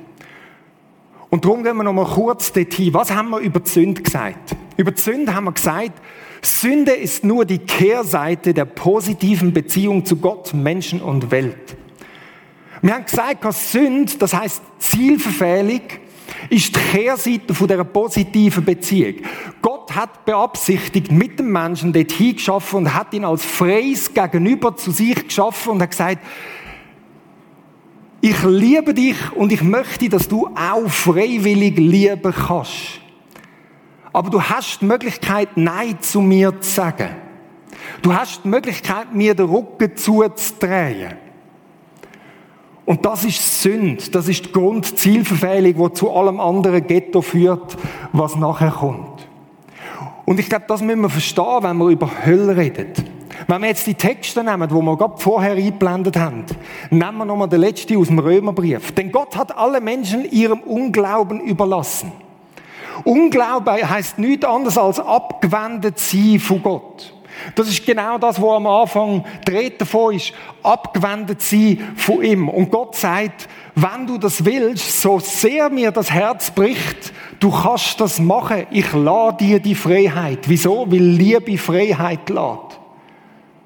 [1.29, 2.93] Und darum gehen wir noch mal kurz dorthin.
[2.93, 4.55] Was haben wir über die Sünde gesagt?
[4.75, 5.93] Über die Sünde haben wir gesagt,
[6.41, 11.75] Sünde ist nur die Kehrseite der positiven Beziehung zu Gott, Menschen und Welt.
[12.81, 15.81] Wir haben gesagt, dass Sünde, das heißt Zielverfehlung,
[16.49, 19.15] ist die Kehrseite von dieser positiven Beziehung.
[19.61, 24.91] Gott hat beabsichtigt mit dem Menschen dort hingeschaffen und hat ihn als freies Gegenüber zu
[24.91, 26.25] sich geschaffen und hat gesagt,
[28.21, 33.00] ich liebe dich und ich möchte, dass du auch freiwillig lieben kannst.
[34.13, 37.09] Aber du hast die Möglichkeit, Nein zu mir zu sagen.
[38.01, 41.13] Du hast die Möglichkeit, mir den Rücken zuzudrehen.
[42.85, 44.03] Und das ist Sünde.
[44.11, 47.77] Das ist die Grundzielverfehlung, die zu allem anderen Ghetto führt,
[48.11, 49.27] was nachher kommt.
[50.25, 52.93] Und ich glaube, das müssen wir verstehen, wenn wir über Hölle reden.
[53.47, 56.45] Wenn wir jetzt die Texte nehmen, die wir gerade vorher eingeblendet haben,
[56.89, 58.91] nehmen wir nochmal den letzten aus dem Römerbrief.
[58.91, 62.11] Denn Gott hat alle Menschen ihrem Unglauben überlassen.
[63.03, 67.13] Unglaube heißt nichts anderes als abgewendet sein von Gott.
[67.55, 70.33] Das ist genau das, wo am Anfang dreht davon ist.
[70.63, 72.49] Abgewendet sein von ihm.
[72.49, 77.99] Und Gott sagt, wenn du das willst, so sehr mir das Herz bricht, du kannst
[77.99, 78.67] das machen.
[78.71, 80.39] Ich lade dir die Freiheit.
[80.47, 80.91] Wieso?
[80.91, 82.79] Weil Liebe Freiheit lädt.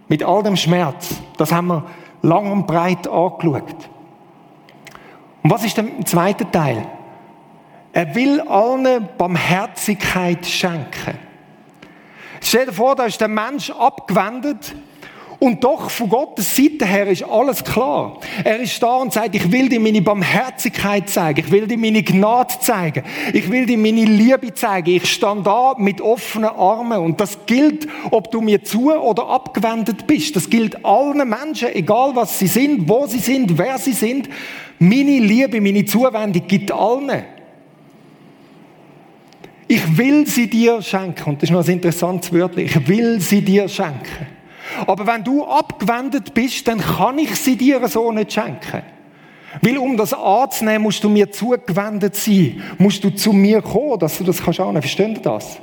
[0.07, 1.15] Mit all dem Schmerz.
[1.37, 1.83] Das haben wir
[2.21, 3.89] lang und breit angeschaut.
[5.43, 6.87] Und was ist der zweite Teil?
[7.95, 11.17] Er will allen Barmherzigkeit schenken.
[12.41, 14.75] Stell dir vor, da ist der Mensch abgewendet
[15.39, 18.19] und doch von Gottes Seite her ist alles klar.
[18.43, 21.39] Er ist da und sagt, ich will dir meine Barmherzigkeit zeigen.
[21.39, 23.05] Ich will dir meine Gnade zeigen.
[23.31, 24.89] Ich will dir meine Liebe zeigen.
[24.89, 26.99] Ich stand da mit offenen Armen.
[26.99, 30.35] Und das gilt, ob du mir zu oder abgewendet bist.
[30.35, 34.27] Das gilt allen Menschen, egal was sie sind, wo sie sind, wer sie sind.
[34.79, 37.34] Meine Liebe, meine Zuwendung gibt allen.
[39.67, 41.29] Ich will sie dir schenken.
[41.29, 42.65] Und das ist noch ein interessantes Wörtchen.
[42.65, 44.27] Ich will sie dir schenken.
[44.85, 48.83] Aber wenn du abgewendet bist, dann kann ich sie dir so nicht schenken.
[49.61, 52.61] Weil um das anzunehmen, musst du mir zugewendet sein.
[52.77, 54.81] Musst du zu mir kommen, dass du das kannst annehmen.
[54.81, 55.59] Verstehen das?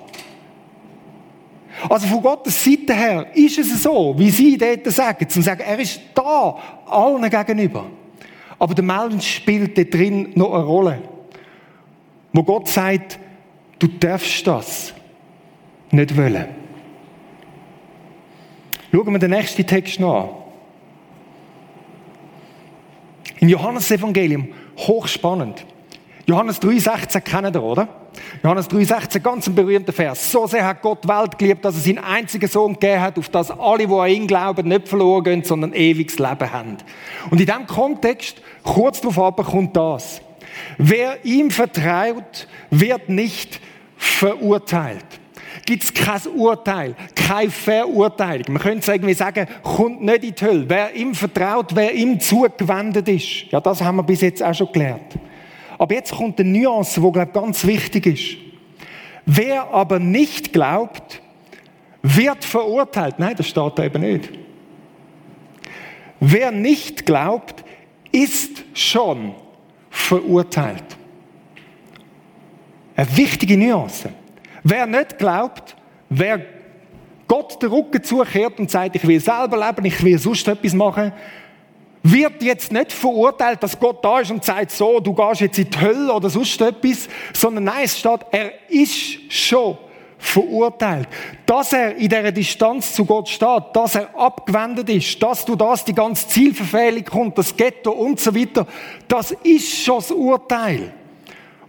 [1.88, 5.26] Also von Gottes Seite her ist es so, wie sie dort sagen.
[5.28, 7.86] Sie sagen, er ist da, allen gegenüber.
[8.58, 10.98] Aber der Mensch spielt da drin noch eine Rolle.
[12.32, 13.18] Wo Gott sagt,
[13.82, 14.94] du darfst das
[15.90, 16.46] nicht wollen.
[18.92, 20.28] Schauen wir den nächsten Text an.
[23.40, 25.66] Im Johannesevangelium, hochspannend.
[26.26, 27.88] Johannes 3,16 kennen ihr, oder?
[28.44, 30.30] Johannes 3,16, ganz ein berühmter Vers.
[30.30, 33.28] So sehr hat Gott die Welt geliebt, dass er seinen einzigen Sohn gegeben hat, auf
[33.30, 36.76] das alle, die an ihn glauben, nicht verloren gehen, sondern ewiges Leben haben.
[37.30, 40.20] Und in diesem Kontext, kurz darauf kommt das.
[40.78, 43.60] Wer ihm vertraut, wird nicht
[44.02, 45.04] verurteilt
[45.64, 48.54] gibt es kein Urteil, keine Verurteilung.
[48.54, 50.64] Man könnte irgendwie sagen, kommt nicht in die Hölle.
[50.68, 53.50] Wer ihm vertraut, wer ihm zugewendet ist.
[53.50, 55.18] Ja, das haben wir bis jetzt auch schon gelernt.
[55.78, 58.36] Aber jetzt kommt eine Nuance, die, glaube ich, ganz wichtig ist.
[59.24, 61.20] Wer aber nicht glaubt,
[62.02, 63.18] wird verurteilt.
[63.18, 64.30] Nein, das steht da eben nicht.
[66.18, 67.64] Wer nicht glaubt,
[68.10, 69.34] ist schon
[69.90, 70.84] verurteilt.
[72.94, 74.10] Eine wichtige Nuance.
[74.62, 75.74] Wer nicht glaubt,
[76.08, 76.40] wer
[77.26, 81.12] Gott den Rücken zukehrt und sagt, ich will selber leben, ich will sonst etwas machen,
[82.02, 85.70] wird jetzt nicht verurteilt, dass Gott da ist und sagt, so, du gehst jetzt in
[85.70, 89.78] die Hölle oder sonst etwas, sondern nein, es steht, er ist schon
[90.18, 91.08] verurteilt.
[91.46, 95.84] Dass er in der Distanz zu Gott steht, dass er abgewendet ist, dass du das
[95.84, 98.66] die ganze Zielverfehlung kommt, das Ghetto und so weiter,
[99.08, 100.92] das ist schon das Urteil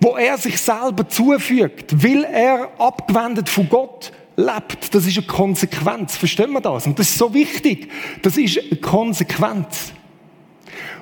[0.04, 4.94] wo er sich selber zufügt, weil er abgewendet von Gott lebt.
[4.94, 6.18] Das ist eine Konsequenz.
[6.18, 6.86] Verstehen wir das?
[6.86, 7.90] Und das ist so wichtig.
[8.22, 9.94] Das ist eine Konsequenz.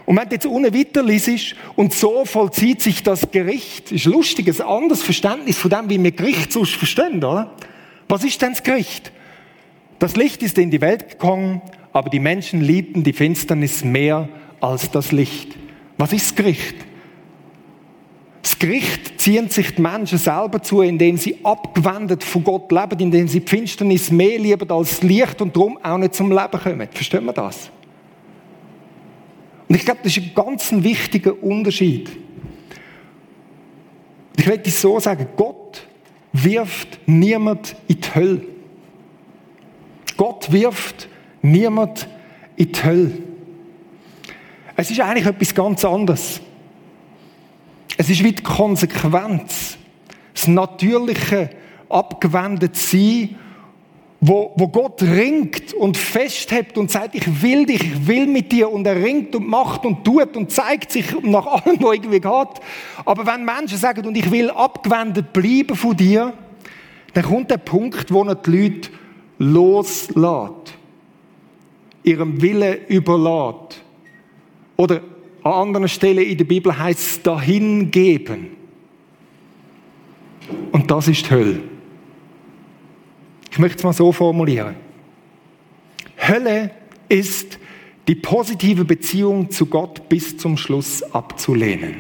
[0.06, 4.48] Und wenn du jetzt unten weiter liest, und so vollzieht sich das Gericht, ist lustig,
[4.48, 7.56] ein anderes Verständnis von dem, wie wir Gericht sonst verstehen, oder?
[8.08, 9.12] Was ist denn das Gericht?
[9.98, 11.62] Das Licht ist in die Welt gekommen,
[11.92, 15.56] aber die Menschen liebten die Finsternis mehr als das Licht.
[15.98, 16.76] Was ist das Gericht?
[18.42, 23.28] Das Gericht ziehen sich die Menschen selber zu, indem sie abgewendet von Gott leben, indem
[23.28, 26.88] sie die Finsternis mehr lieben als Licht und darum auch nicht zum Leben kommen.
[26.92, 27.70] Verstehen wir das?
[29.68, 32.10] Und ich glaube, das ist ein ganz wichtiger Unterschied.
[34.38, 35.88] Ich möchte es so sagen, Gott
[36.34, 38.42] wirft niemand in die Hölle.
[40.18, 41.08] Gott wirft
[41.42, 42.08] niemand
[42.56, 43.12] in die Hölle.
[44.76, 46.42] Es ist eigentlich etwas ganz anderes.
[48.02, 49.78] Es ist wie die Konsequenz.
[50.34, 51.52] Das natürliche,
[51.88, 53.36] abgewendet Sein,
[54.20, 58.72] wo, wo Gott ringt und festhebt und sagt, ich will dich, ich will mit dir
[58.72, 62.62] und er ringt und macht und tut und zeigt sich nach allem, was irgendwie geht.
[63.06, 66.34] Aber wenn Menschen sagen, und ich will abgewendet bleiben von dir,
[67.14, 68.90] dann kommt der Punkt, wo er die Leute
[69.38, 70.74] loslässt.
[72.02, 73.84] Ihrem Willen überlässt.
[74.76, 75.02] Oder
[75.44, 78.48] an anderen Stellen in der Bibel heißt es dahingeben.
[80.72, 81.60] Und das ist die Hölle.
[83.52, 84.76] Ich möchte es mal so formulieren.
[86.18, 86.72] Hölle
[87.10, 87.60] ist
[88.08, 91.96] die positive Beziehung zu Gott bis zum Schluss abzulehnen.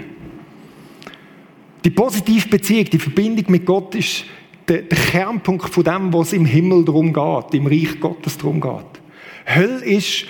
[1.83, 4.25] Die positive Beziehung, die Verbindung mit Gott ist
[4.67, 9.01] der, Kernpunkt von dem, was im Himmel darum geht, im Reich Gottes darum geht.
[9.45, 10.25] Hölle ist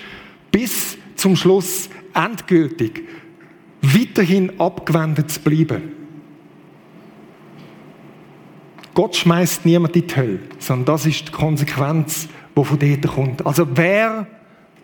[0.50, 3.02] bis zum Schluss endgültig
[3.82, 6.02] weiterhin abgewendet zu bleiben.
[8.94, 13.46] Gott schmeißt niemand in die Hölle, sondern das ist die Konsequenz, die von dort kommt.
[13.46, 14.26] Also wer,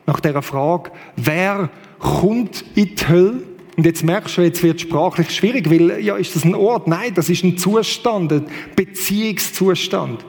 [0.06, 3.42] nach dieser Frage, wer kommt in die Hölle?
[3.76, 6.88] Und jetzt merkst du, jetzt wird sprachlich schwierig, weil, ja, ist das ein Ort?
[6.88, 10.24] Nein, das ist ein Zustand, ein Beziehungszustand.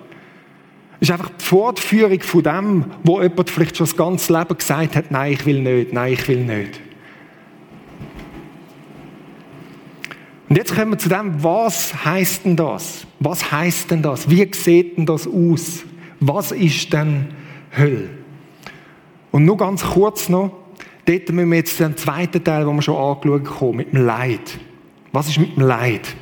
[1.00, 4.96] Das ist einfach die Fortführung von dem, wo jemand vielleicht schon das ganze Leben gesagt
[4.96, 6.82] hat, nein, ich will nicht, nein, ich will nicht.
[10.50, 13.06] Und jetzt kommen wir zu dem, was heißt denn das?
[13.20, 14.30] Was heißt denn das?
[14.30, 15.84] Wie sieht denn das aus?
[16.20, 17.28] Was ist denn
[17.78, 18.10] Hölle?
[19.32, 20.52] Und nur ganz kurz noch,
[21.06, 24.60] dort müssen wir jetzt den zweiten Teil, den wir schon angeschaut haben, mit dem Leid.
[25.12, 26.16] Was ist mit dem Leid?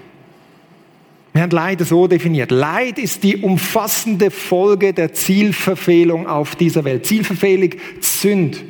[1.31, 2.51] Wir haben Leid so definiert.
[2.51, 7.05] Leid ist die umfassende Folge der Zielverfehlung auf dieser Welt.
[7.05, 8.65] Zielverfehlung, Sünd.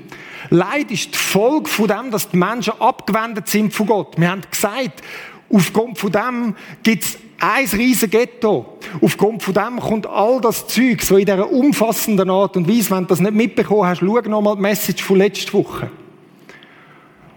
[0.50, 4.20] Leid ist die Folge von dem, dass die Menschen abgewendet sind von Gott.
[4.20, 5.02] Wir haben gesagt,
[5.49, 8.77] Aufgrund von dem gibt's ein riesen Ghetto.
[9.01, 12.91] Aufgrund von dem kommt all das Zeug so in dieser umfassenden Art und Weise.
[12.91, 15.89] Wenn du das nicht mitbekommen hast, schau nochmal die Message von letzter Woche.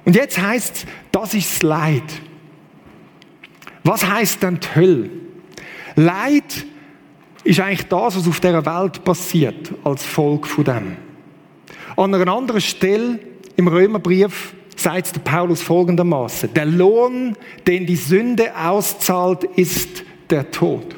[0.04, 2.02] Und jetzt heißt das ist das Leid.
[3.84, 5.10] Was heißt denn die Hölle?
[5.96, 6.66] Leid
[7.44, 10.96] ist eigentlich das, was auf dieser Welt passiert, als Folge von dem.
[11.96, 13.18] An einer anderen Stelle
[13.56, 20.96] im Römerbrief sagt der Paulus folgendermaßen, der Lohn, den die Sünde auszahlt, ist der Tod.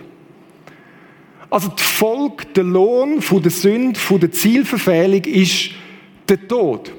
[1.50, 5.70] Also die Folge, der Lohn von der Sünde, von der Zielverfehlung ist
[6.28, 6.92] der Tod.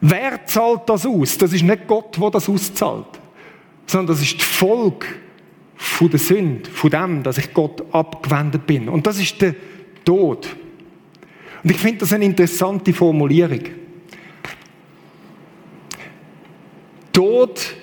[0.00, 1.36] Wer zahlt das aus?
[1.36, 3.20] Das ist nicht Gott, der das auszahlt,
[3.86, 5.06] sondern das ist die Folge
[5.76, 8.88] von der Sünde, von dem, dass ich Gott abgewendet bin.
[8.88, 9.54] Und das ist der
[10.04, 10.48] Tod.
[11.62, 13.60] Und ich finde das eine interessante Formulierung.
[17.20, 17.74] Tod,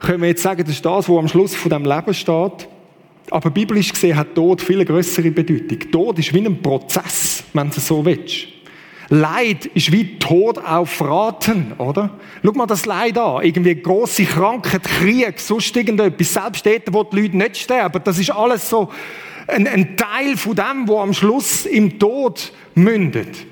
[0.00, 2.68] können wir jetzt sagen, das ist das, was am Schluss von dem Leben steht.
[3.30, 5.92] Aber biblisch gesehen hat Tod viel größere Bedeutung.
[5.92, 8.48] Tod ist wie ein Prozess, wenn du es so willst.
[9.10, 12.18] Leid ist wie Tod auf Raten, oder?
[12.44, 13.44] Schau mal das Leid an.
[13.44, 16.34] Irgendwie grosse Krankheit, Krieg, sonst irgendetwas.
[16.34, 18.02] Selbst dort, wo die Leute nicht sterben.
[18.02, 18.90] Das ist alles so
[19.46, 23.46] ein, ein Teil von dem, wo am Schluss im Tod mündet.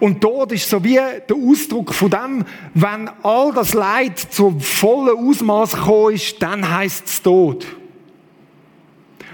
[0.00, 5.16] Und Tod ist so wie der Ausdruck von dem, wenn all das Leid zu vollen
[5.16, 7.66] Ausmaß gekommen ist, dann heißt es Tod.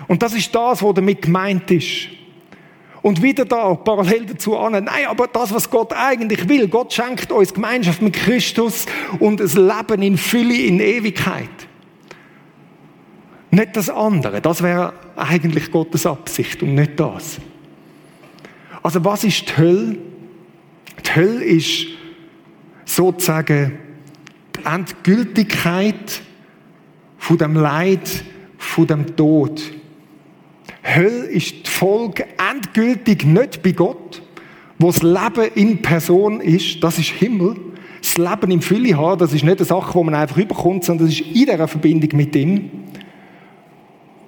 [0.09, 2.09] Und das ist das, was damit gemeint ist.
[3.03, 7.31] Und wieder da, parallel dazu an, nein, aber das, was Gott eigentlich will, Gott schenkt
[7.31, 8.87] uns Gemeinschaft mit Christus
[9.21, 11.49] und ein Leben in Fülle, in Ewigkeit.
[13.51, 17.38] Nicht das andere, das wäre eigentlich Gottes Absicht und nicht das.
[18.83, 19.96] Also was ist die Hölle?
[21.09, 21.87] Die Hölle ist
[22.85, 23.79] sozusagen
[24.56, 26.21] die Endgültigkeit
[27.17, 28.25] von dem Leid,
[28.59, 29.63] von dem Tod.
[30.83, 34.23] Hölle ist die Folge endgültig nicht bei Gott,
[34.79, 37.56] wo das Leben in Person ist, das ist Himmel.
[38.00, 41.09] Das Leben im Fülle haben, das ist nicht eine Sache, wo man einfach überkommt, sondern
[41.09, 42.71] das ist in dieser Verbindung mit ihm.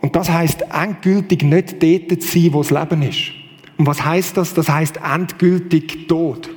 [0.00, 3.32] Und das heißt endgültig nicht dort zu sein, wo das Leben ist.
[3.76, 4.54] Und was heißt das?
[4.54, 6.50] Das heißt endgültig Tod.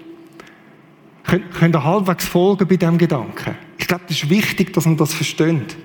[1.24, 3.55] Könnt, ihr halbwegs folgen bei diesem Gedanken?
[3.78, 5.78] Ich glaube, das ist wichtig, dass man das versteht.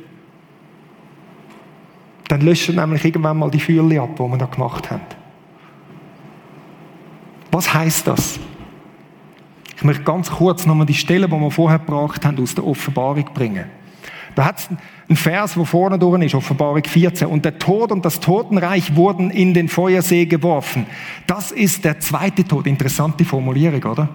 [2.28, 5.02] Dann löschen nämlich irgendwann mal die Fühle ab, die wir da gemacht haben.
[7.50, 8.38] Was heißt das?
[9.76, 13.24] Ich möchte ganz kurz nochmal die Stelle, die wir vorher gebracht haben, aus der Offenbarung
[13.32, 13.66] bringen.
[14.34, 14.68] Da hat es
[15.08, 17.26] einen Vers, wo vorne drin ist, Offenbarung 14.
[17.28, 20.86] Und der Tod und das Totenreich wurden in den Feuersee geworfen.
[21.26, 22.66] Das ist der zweite Tod.
[22.66, 24.10] Interessante Formulierung, oder?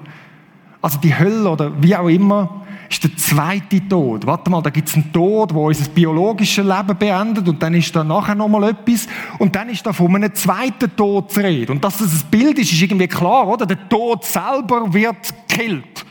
[0.84, 4.28] Also die Hölle oder wie auch immer, ist der zweite Tod.
[4.28, 7.96] Warte mal, da gibt es einen Tod, wo unser biologisches Leben beendet und dann ist
[7.96, 9.08] da nachher nochmal etwas
[9.40, 11.72] und dann ist da von einem zweiten Tod zu reden.
[11.72, 13.66] Und dass das ein Bild ist, ist irgendwie klar, oder?
[13.66, 16.06] Der Tod selber wird gekillt.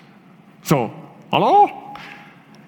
[0.62, 0.91] So,
[1.31, 1.68] hallo?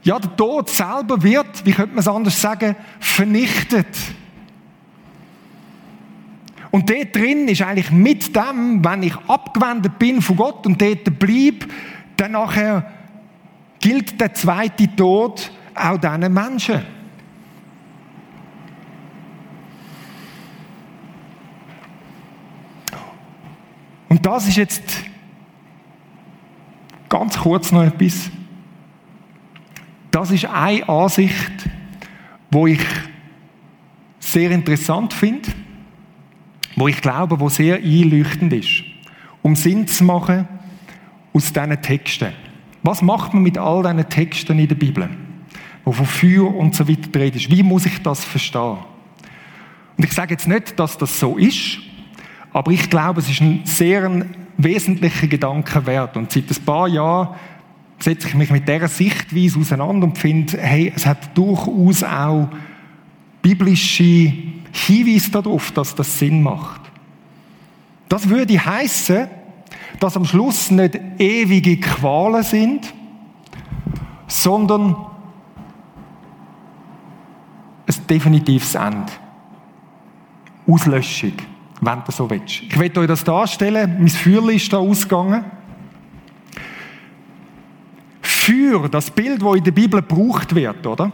[0.03, 3.97] Ja, der Tod selber wird, wie könnte man es anders sagen, vernichtet.
[6.75, 11.05] Und dort drin ist eigentlich mit dem, wenn ich abgewendet bin von Gott und dort
[11.21, 11.69] bleibe,
[12.17, 12.91] dann nachher
[13.79, 16.83] gilt der zweite Tod auch diesen Menschen.
[24.09, 25.05] Und das ist jetzt
[27.09, 28.31] ganz kurz noch etwas.
[30.11, 31.71] Das ist eine Ansicht,
[32.51, 32.85] wo ich
[34.19, 35.53] sehr interessant finde,
[36.77, 38.85] wo ich glaube, wo sehr einleuchtend ist,
[39.43, 40.49] um Sinn zu machen
[41.33, 42.33] aus diesen Texten.
[42.83, 45.09] Was macht man mit all diesen Texten in der Bibel,
[45.85, 47.51] wo von Feuer und so weiter redet ist?
[47.51, 48.79] Wie muss ich das verstehen?
[49.97, 51.79] Und ich sage jetzt nicht, dass das so ist,
[52.53, 56.17] aber ich glaube, es ist ein sehr wesentlicher Gedanke wert.
[56.17, 57.35] Und seit ein paar Jahren
[57.99, 62.49] setze ich mich mit dieser Sichtweise auseinander und finde, hey, es hat durchaus auch
[63.45, 64.33] biblische
[64.73, 66.81] Hinweise darauf, dass das Sinn macht.
[68.09, 69.29] Das würde heißen,
[70.01, 72.95] dass am Schluss nicht ewige Qualen sind,
[74.27, 74.97] sondern
[77.87, 79.13] ein definitives Ende.
[80.67, 81.35] Auslöschung,
[81.83, 82.63] wenn du so willst.
[82.63, 83.97] Ich werde euch das darstellen.
[83.99, 85.45] Mein Feuerli ist da ausgegangen.
[88.23, 91.13] Für das Bild, das in der Bibel gebraucht wird, oder?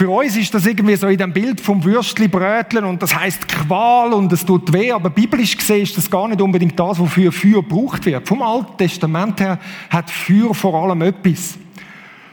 [0.00, 3.46] Für uns ist das irgendwie so in dem Bild vom Würstli Bröteln und das heißt
[3.46, 7.30] Qual und es tut weh, aber biblisch gesehen ist das gar nicht unbedingt das, wofür
[7.30, 8.26] Feuer gebraucht wird.
[8.26, 9.58] Vom Alten Testament her
[9.90, 11.58] hat Feuer vor allem etwas.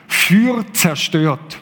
[0.08, 1.60] Feuer zerstört.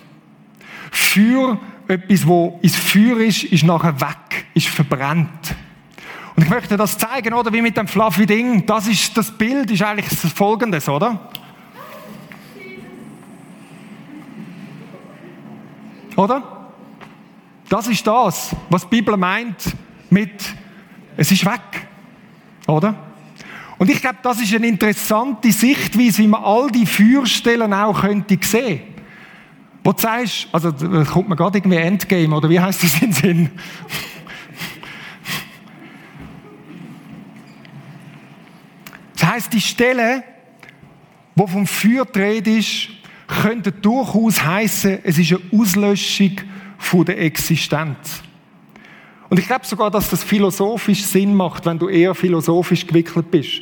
[0.92, 5.56] Feuer, etwas, wo ins Feuer ist, ist nachher weg, ist verbrannt.
[6.36, 8.64] Und ich möchte das zeigen, oder, wie mit dem fluffy Ding.
[8.68, 11.32] Das ist, das Bild ist eigentlich das Folgendes, oder?
[16.16, 16.72] Oder?
[17.68, 19.76] Das ist das, was die Bibel meint
[20.10, 20.44] mit,
[21.18, 21.88] es ist weg.
[22.68, 22.96] Oder?
[23.78, 28.38] Und ich glaube, das ist eine interessante Sichtweise, wie man all die Feuerstellen auch könnte
[28.42, 28.82] sehen.
[29.84, 33.12] Wo du sagst, also da kommt man gerade irgendwie Endgame, oder wie heißt das in
[33.12, 33.52] Sinn?
[39.14, 40.24] Das heißt, die Stelle,
[41.36, 42.90] wo vom Feuer dreht ist,
[43.28, 46.32] könnte durchaus heißen, es ist eine Auslöschung
[46.78, 48.22] von der Existenz.
[49.30, 53.62] Und ich glaube sogar, dass das philosophisch Sinn macht, wenn du eher philosophisch gewickelt bist.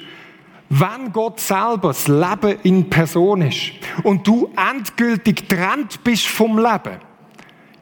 [0.69, 3.71] Wenn Gott selber das Leben in Person ist
[4.03, 6.97] und du endgültig getrennt bist vom Leben,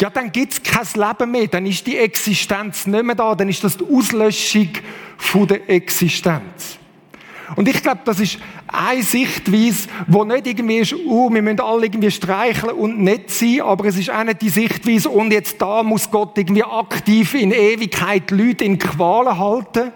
[0.01, 3.49] ja, dann gibt es kein Leben mehr, dann ist die Existenz nicht mehr da, dann
[3.49, 4.69] ist das die Auslöschung
[5.17, 6.79] von der Existenz.
[7.55, 11.85] Und ich glaube, das ist eine Sichtweise, wo nicht irgendwie ist, uh, wir müssen alle
[11.85, 15.83] irgendwie streicheln und nett sein, aber es ist auch nicht die Sichtweise, und jetzt da
[15.83, 19.91] muss Gott irgendwie aktiv in Ewigkeit Leute in Qualen halten,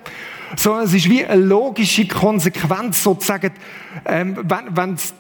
[0.58, 3.52] sondern es ist wie eine logische Konsequenz, sozusagen,
[4.06, 5.14] ähm, wenn, wenn's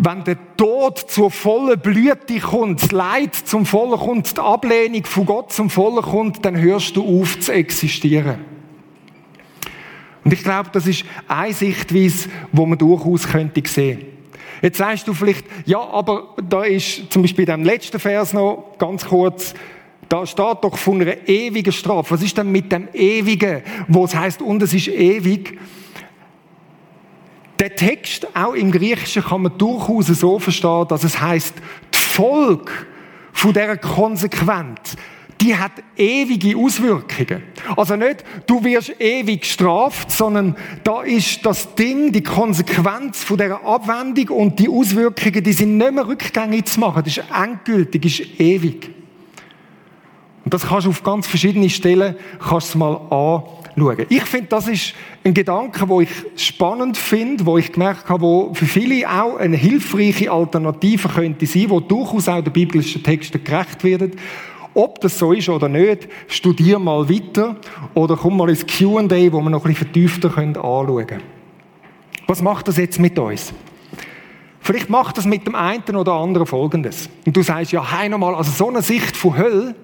[0.00, 5.26] wenn der Tod zur vollen Blüte kommt, das Leid zum vollen kommt, die Ablehnung von
[5.26, 8.57] Gott zum vollen kommt, dann hörst du auf zu existieren.
[10.24, 14.06] Und ich glaube, das ist eine Sichtweise, wo man durchaus könnte sehen.
[14.60, 18.74] Jetzt sagst du vielleicht, ja, aber da ist zum Beispiel in dem letzten Vers noch
[18.78, 19.54] ganz kurz,
[20.08, 22.14] da steht doch von einer ewigen Strafe.
[22.14, 25.58] Was ist denn mit dem Ewigen, wo es heißt und es ist ewig?
[27.60, 31.54] Der Text, auch im Griechischen, kann man durchaus so verstehen, dass es heißt,
[31.92, 32.72] die Folge
[33.32, 34.96] von dieser Konsequenz,
[35.40, 37.42] die hat ewige Auswirkungen.
[37.76, 43.64] Also nicht, du wirst ewig gestraft, sondern da ist das Ding, die Konsequenz von dieser
[43.64, 47.02] Abwendung und die Auswirkungen, die sind nicht mehr rückgängig zu machen.
[47.04, 48.90] Das ist endgültig, das ist ewig.
[50.44, 54.06] Und das kannst du auf ganz verschiedene Stellen kannst mal anschauen.
[54.08, 58.54] Ich finde, das ist ein Gedanke, wo ich spannend finde, wo ich gemerkt habe, wo
[58.54, 63.84] für viele auch eine hilfreiche Alternative könnte sein, wo durchaus auch den biblischen Texten gerecht
[63.84, 64.14] wird
[64.74, 67.56] ob das so ist oder nicht, studier mal weiter
[67.94, 71.22] oder komm mal ins Q&A, wo wir noch ein bisschen vertiefter anschauen können.
[72.26, 73.52] Was macht das jetzt mit uns?
[74.60, 77.08] Vielleicht macht das mit dem einen oder anderen Folgendes.
[77.24, 79.74] Und du sagst, ja, hey nochmal, also so eine Sicht von Hölle,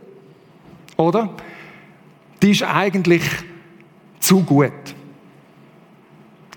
[0.99, 1.31] oder?
[2.43, 3.23] Die ist eigentlich
[4.21, 4.73] zu gut.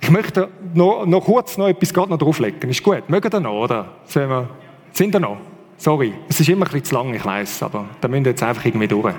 [0.02, 2.70] Ich möchte noch, noch kurz noch etwas gerade noch drauflegen.
[2.70, 3.10] Ist gut?
[3.10, 3.94] Mögen ihr noch, oder?
[4.06, 4.50] Sind wir,
[4.92, 5.38] sind wir noch?
[5.78, 8.42] Sorry, es ist immer ein bisschen zu lang, ich weiß, aber da müssen wir jetzt
[8.42, 9.14] einfach irgendwie durch.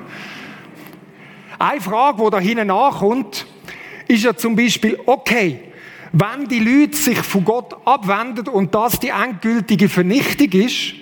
[1.59, 3.47] Eine Frage, die da hinten nachkommt,
[4.09, 5.61] ist ja zum Beispiel, okay,
[6.13, 10.95] wenn die Leute sich von Gott abwenden und das die endgültige Vernichtung ist,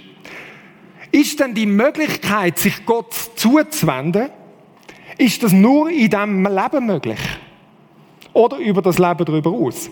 [1.13, 4.29] ist dann die Möglichkeit, sich Gott zuzuwenden,
[5.17, 7.19] ist das nur in diesem Leben möglich?
[8.33, 9.91] Oder über das Leben darüber aus?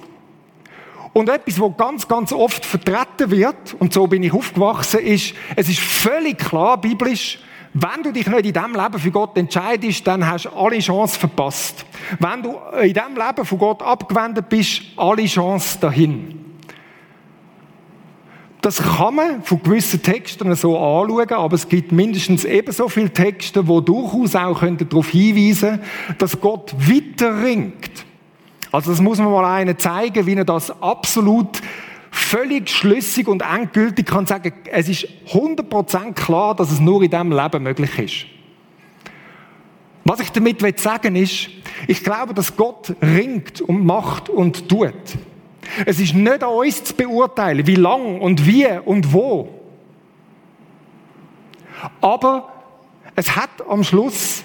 [1.14, 5.68] Und etwas, was ganz, ganz oft vertreten wird, und so bin ich aufgewachsen, ist, es
[5.68, 7.38] ist völlig klar, biblisch,
[7.72, 11.20] wenn du dich nicht in diesem Leben für Gott entscheidest, dann hast du alle Chancen
[11.20, 11.86] verpasst.
[12.18, 16.40] Wenn du in diesem Leben von Gott abgewendet bist, alle Chancen dahin.
[18.60, 23.62] Das kann man von gewissen Texten so anschauen, aber es gibt mindestens ebenso viele Texte,
[23.62, 28.03] die durchaus auch darauf hinweisen können, dass Gott weiter ringt.
[28.74, 31.60] Also das muss man mal einen zeigen, wie er das absolut
[32.10, 37.30] völlig schlüssig und endgültig kann sagen, es ist 100% klar, dass es nur in diesem
[37.30, 38.26] Leben möglich ist.
[40.04, 41.50] Was ich damit sagen will, ist,
[41.86, 44.92] ich glaube, dass Gott ringt und macht und tut.
[45.86, 49.50] Es ist nicht an uns zu beurteilen, wie lang und wie und wo.
[52.00, 52.52] Aber
[53.14, 54.42] es hat am Schluss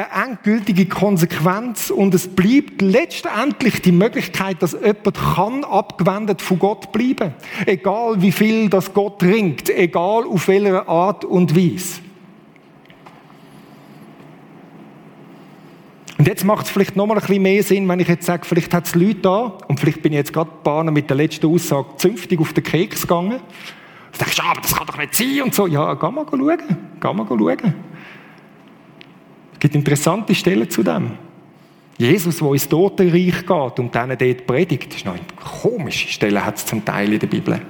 [0.00, 6.92] eine endgültige Konsequenz und es bleibt letztendlich die Möglichkeit, dass jemand kann abgewendet von Gott
[6.92, 7.34] bleiben.
[7.66, 12.00] Egal wie viel das Gott ringt, egal auf welche Art und Weise.
[16.18, 18.44] Und jetzt macht es vielleicht noch mal ein bisschen mehr Sinn, wenn ich jetzt sage,
[18.44, 21.46] vielleicht hat es Leute da, und vielleicht bin ich jetzt gerade Bahnen mit der letzten
[21.46, 23.40] Aussage zünftig auf den Keks gegangen.
[24.12, 25.66] Du denkst, aber das kann doch nicht sein und so.
[25.66, 26.58] Ja, geh mal schauen.
[27.00, 27.89] Geh mal schauen.
[29.60, 31.18] Es gibt interessante Stellen zu dem.
[31.98, 35.22] Jesus, der ins Totenreich geht und denen dort predigt, ist noch eine
[35.60, 37.60] komische Stelle, hat es zum Teil in der Bibel.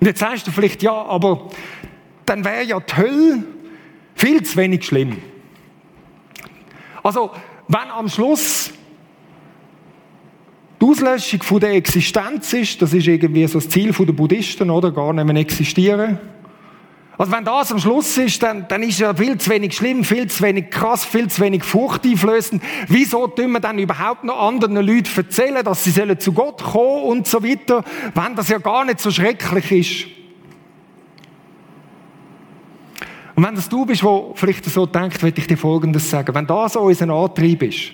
[0.00, 1.48] Und jetzt sagst du vielleicht, ja, aber
[2.26, 3.44] dann wäre ja die Hölle
[4.16, 5.18] viel zu wenig schlimm.
[7.04, 7.30] Also,
[7.68, 8.72] wenn am Schluss
[10.80, 14.90] die Auslöschung von der Existenz ist, das ist irgendwie so das Ziel der Buddhisten, oder?
[14.90, 16.18] Gar nicht mehr existieren.
[17.18, 20.28] Also wenn das am Schluss ist, dann, dann ist ja viel zu wenig schlimm, viel
[20.28, 22.62] zu wenig krass, viel zu wenig furchteinflößend.
[22.88, 27.04] Wieso tun wir dann überhaupt noch anderen Leuten erzählen, dass sie sollen zu Gott kommen
[27.04, 27.84] und so weiter,
[28.14, 30.22] wenn das ja gar nicht so schrecklich ist?
[33.34, 36.34] Und wenn das du bist, wo vielleicht so denkt, würde ich dir Folgendes sagen.
[36.34, 37.92] Wenn das unser Antrieb ist,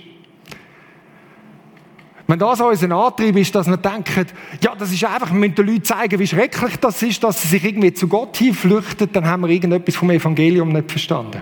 [2.28, 4.26] wenn das unser Antrieb ist, dass wir denken,
[4.62, 7.48] ja, das ist einfach, wir müssen den Leuten zeigen, wie schrecklich das ist, dass sie
[7.48, 11.40] sich irgendwie zu Gott hinflüchten, dann haben wir irgendetwas vom Evangelium nicht verstanden.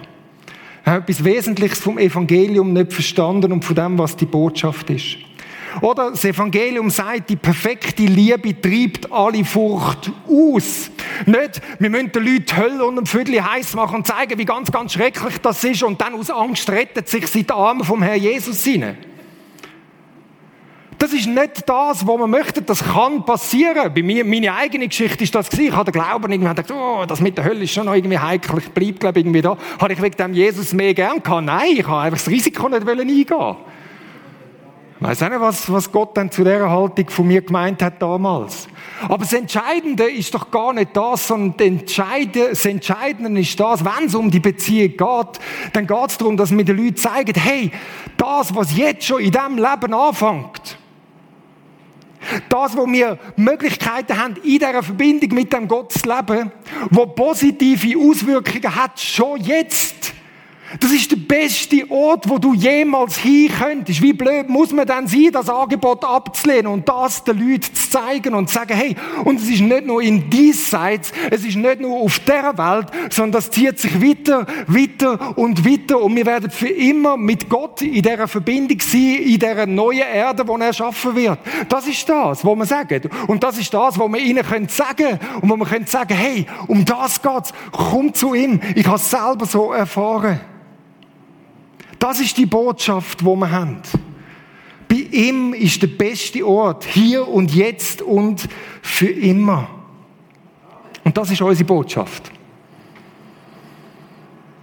[0.85, 5.17] Wir haben etwas Wesentliches vom Evangelium nicht verstanden und von dem, was die Botschaft ist.
[5.81, 10.89] Oder das Evangelium sagt, die perfekte Liebe treibt alle Furcht aus.
[11.27, 14.45] Nicht, wir müssen den Leuten die Hölle und ein Viertel heiß machen und zeigen, wie
[14.45, 18.05] ganz, ganz schrecklich das ist und dann aus Angst rettet sich sie die Arme vom
[18.05, 18.97] Herrn Jesus hinein.
[21.07, 22.63] Das ist nicht das, was man möchte.
[22.63, 23.95] Das kann passieren.
[23.95, 25.69] Bei mir, meine eigene Geschichte ist das gewesen.
[25.69, 28.19] Ich hatte den Glauben irgendwie gedacht, oh, das mit der Hölle ist schon noch irgendwie
[28.19, 28.59] heikel.
[28.59, 29.57] Ich bleibe, glaube irgendwie da.
[29.81, 31.47] Habe ich wegen dem Jesus mehr gern gehabt?
[31.47, 33.57] Nein, ich habe einfach das Risiko nicht eingehen
[34.99, 38.01] ich weiß auch nicht, was, was Gott dann zu dieser Haltung von mir gemeint hat
[38.01, 38.67] damals.
[39.03, 44.15] Aber das Entscheidende ist doch gar nicht das, sondern das Entscheidende ist das, wenn es
[44.15, 45.41] um die Beziehung geht,
[45.75, 47.71] dann geht es darum, dass wir den Leuten zeigen, hey,
[48.17, 50.79] das, was jetzt schon in diesem Leben anfängt,
[52.49, 56.53] das, wo wir Möglichkeiten haben, in dieser Verbindung mit dem Gott zu leben,
[56.91, 60.13] wo positive Auswirkungen hat, schon jetzt,
[60.81, 64.03] das ist der beste Ort, wo du jemals hin könntest.
[64.03, 68.35] Wie blöd muss man dann sein, das Angebot abzulehnen und das den Leuten zu zeigen
[68.35, 72.01] und zu sagen, hey, und es ist nicht nur in diesseits, es ist nicht nur
[72.01, 76.69] auf der Welt, sondern das zieht sich weiter, weiter und weiter und wir werden für
[76.69, 81.39] immer mit Gott in dieser Verbindung sein, in dieser neuen Erde, die er schaffen wird.
[81.69, 83.03] Das ist das, was wir sagen.
[83.29, 86.47] Und das ist das, was wir ihnen sagen können und wo wir können sagen, hey,
[86.67, 88.61] um das geht's, komm zu ihm.
[88.75, 90.41] Ich habe es selber so erfahren.
[91.99, 93.79] Das ist die Botschaft, wo wir haben.
[94.89, 98.49] Bei ihm ist der beste Ort, hier und jetzt und
[98.83, 99.69] für immer.
[101.05, 102.31] Und das ist unsere Botschaft.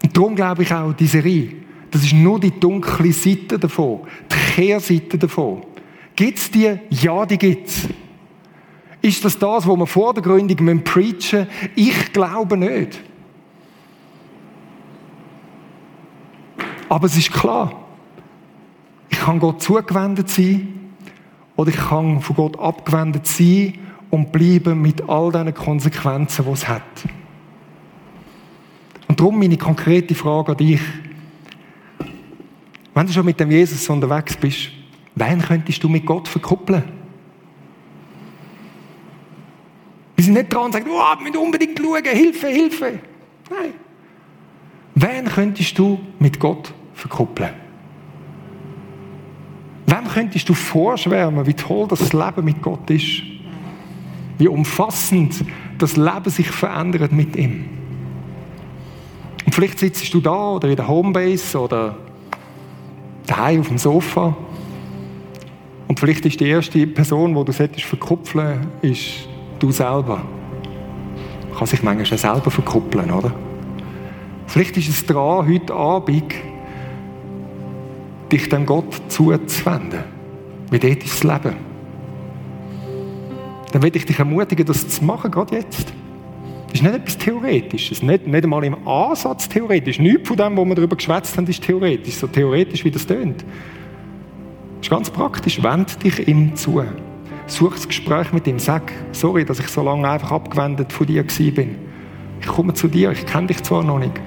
[0.04, 1.56] Und darum glaube ich auch, diese Serie,
[1.92, 5.64] das ist nur die dunkle Seite davon, die Kehrseite davon.
[6.16, 6.78] Gibt es die?
[6.90, 7.88] Ja, die gibt es.
[9.02, 11.48] Ist das das, was wir vor der Gründung preachen müssen?
[11.76, 13.02] Ich glaube nicht.
[16.94, 17.74] Aber es ist klar,
[19.10, 20.92] ich kann Gott zugewendet sein
[21.56, 23.80] oder ich kann von Gott abgewendet sein
[24.12, 26.84] und bleiben mit all diesen Konsequenzen, die es hat.
[29.08, 30.82] Und darum meine konkrete Frage an dich.
[32.94, 34.70] Wenn du schon mit dem Jesus unterwegs bist,
[35.16, 36.84] wen könntest du mit Gott verkuppeln?
[40.16, 43.00] Wir sind nicht dran und sagen, oh, wir müssen unbedingt schauen, Hilfe, Hilfe.
[43.50, 43.74] Nein.
[44.94, 46.72] Wen könntest du mit Gott
[47.04, 47.50] verkuppeln?
[49.86, 53.22] Wem könntest du vorschwärmen, wie toll das Leben mit Gott ist?
[54.38, 55.44] Wie umfassend
[55.78, 57.66] das Leben sich verändert mit ihm.
[59.46, 61.98] Und vielleicht sitzt du da oder in der Homebase oder
[63.28, 64.36] daheim auf dem Sofa.
[65.88, 69.28] Und vielleicht ist die erste Person, die du verkupfeln ist
[69.60, 70.22] du selber.
[71.50, 73.34] Man kann sich manchmal selber verkuppeln, oder?
[74.48, 76.34] Vielleicht ist es dran, heute Abend
[78.34, 80.04] dich dem Gott zuzuwenden.
[80.72, 81.56] Wie dort ist das Leben.
[83.72, 85.94] Dann will ich dich ermutigen, das zu machen, gerade jetzt.
[86.68, 90.00] Das ist nicht etwas Theoretisches, nicht, nicht einmal im Ansatz theoretisch.
[90.00, 93.42] Nichts von dem, wo wir darüber geschwätzt haben, ist theoretisch, so theoretisch, wie das tönt.
[93.42, 95.62] Das ist ganz praktisch.
[95.62, 96.84] Wend dich ihm zu.
[97.46, 98.58] Such das Gespräch mit ihm.
[98.58, 101.76] Sag, sorry, dass ich so lange einfach abgewendet von dir bin.
[102.42, 104.20] Ich komme zu dir, ich kenne dich zwar noch nicht,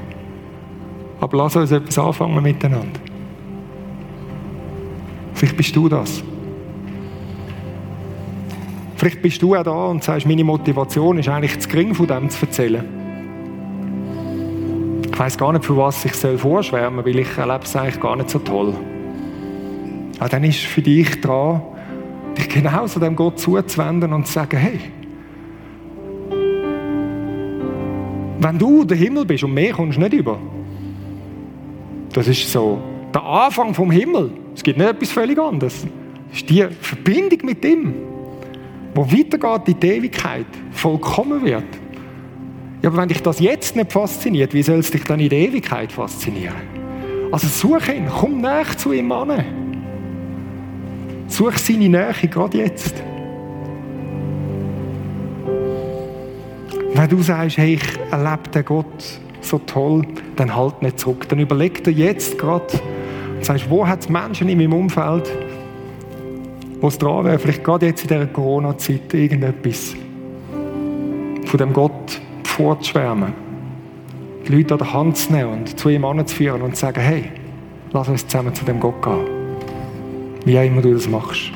[1.20, 3.05] aber lass uns etwas anfangen miteinander.
[5.36, 6.24] Vielleicht bist du das.
[8.96, 12.30] Vielleicht bist du auch da und sagst, meine Motivation ist eigentlich zu gering, von dem
[12.30, 12.82] zu erzählen.
[15.12, 18.16] Ich weiß gar nicht, für was ich vorschwärmen soll, weil ich erlebe es eigentlich gar
[18.16, 18.72] nicht so toll.
[20.18, 21.60] Aber dann ist für dich dran,
[22.38, 24.80] dich genauso dem Gott zuzuwenden und zu sagen, hey,
[28.40, 30.38] wenn du der Himmel bist und mehr kommst du nicht über,
[32.14, 32.78] das ist so
[33.12, 34.45] der Anfang vom Himmel.
[34.56, 35.86] Es gibt nicht etwas völlig anderes.
[36.30, 37.94] Das ist die Verbindung mit ihm
[38.96, 41.64] wo weitergeht in die Ewigkeit, vollkommen wird.
[42.82, 45.38] Ja, aber wenn dich das jetzt nicht fasziniert, wie soll es dich dann in der
[45.38, 46.54] Ewigkeit faszinieren?
[47.30, 49.44] Also such ihn, komm näher zu ihm an.
[51.28, 52.94] Such seine Nähe, gerade jetzt.
[56.94, 61.28] Wenn du sagst, hey, ich erlebe den Gott so toll, dann halt nicht zurück.
[61.28, 62.66] Dann überleg dir jetzt gerade
[63.46, 65.30] sagst, wo hat es Menschen in meinem Umfeld,
[66.80, 69.94] wo es dran wäre, vielleicht gerade jetzt in dieser Corona-Zeit irgendetwas
[71.44, 73.32] von dem Gott vorzuschwärmen.
[74.46, 77.24] Die Leute an der Hand zu nehmen und zu ihm anzuführen und zu sagen, hey,
[77.92, 79.26] lass uns zusammen zu dem Gott gehen.
[80.44, 81.50] Wie auch immer du das machst.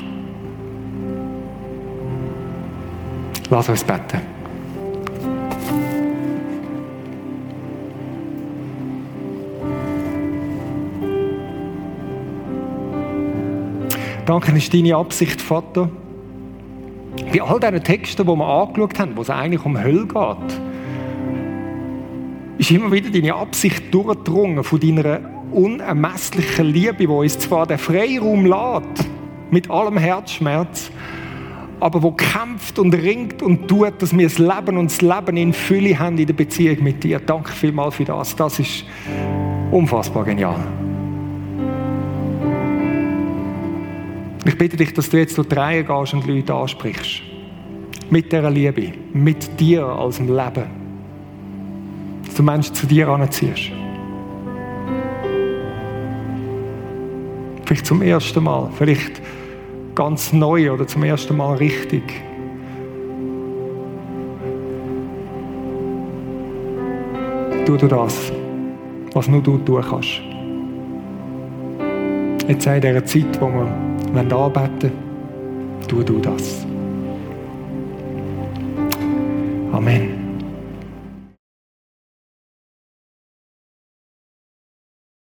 [3.51, 4.39] Lass uns beten.
[14.31, 15.91] Danke, ist deine Absicht, Vater.
[17.33, 20.61] Bei all diesen Texten, die wir angeschaut haben, wo es eigentlich um Hölle geht,
[22.59, 25.18] ist immer wieder deine Absicht durchgedrungen von deiner
[25.51, 29.11] unermesslichen Liebe, die uns zwar den Freiraum lässt,
[29.51, 30.93] mit allem Herzschmerz,
[31.81, 35.53] aber wo kämpft und ringt und tut, dass wir das Leben und das Leben in
[35.53, 37.18] Fülle haben in der Beziehung mit dir.
[37.18, 38.37] Danke vielmals für das.
[38.37, 38.85] Das ist
[39.72, 40.80] unfassbar genial.
[44.51, 47.22] Ich bitte dich, dass du jetzt durch die Reihe gehst und Leute ansprichst.
[48.11, 50.64] Mit dieser Liebe, mit dir als im Leben.
[52.24, 53.70] Dass du Menschen zu dir anziehst.
[57.64, 59.22] Vielleicht zum ersten Mal, vielleicht
[59.94, 62.03] ganz neu oder zum ersten Mal richtig.
[67.64, 68.32] Tu du das,
[69.12, 70.20] was nur du tun kannst.
[72.48, 74.93] Jetzt in dieser Zeit, wo wir wenn anbeten,
[75.89, 76.67] tu du das.
[79.73, 80.20] Amen.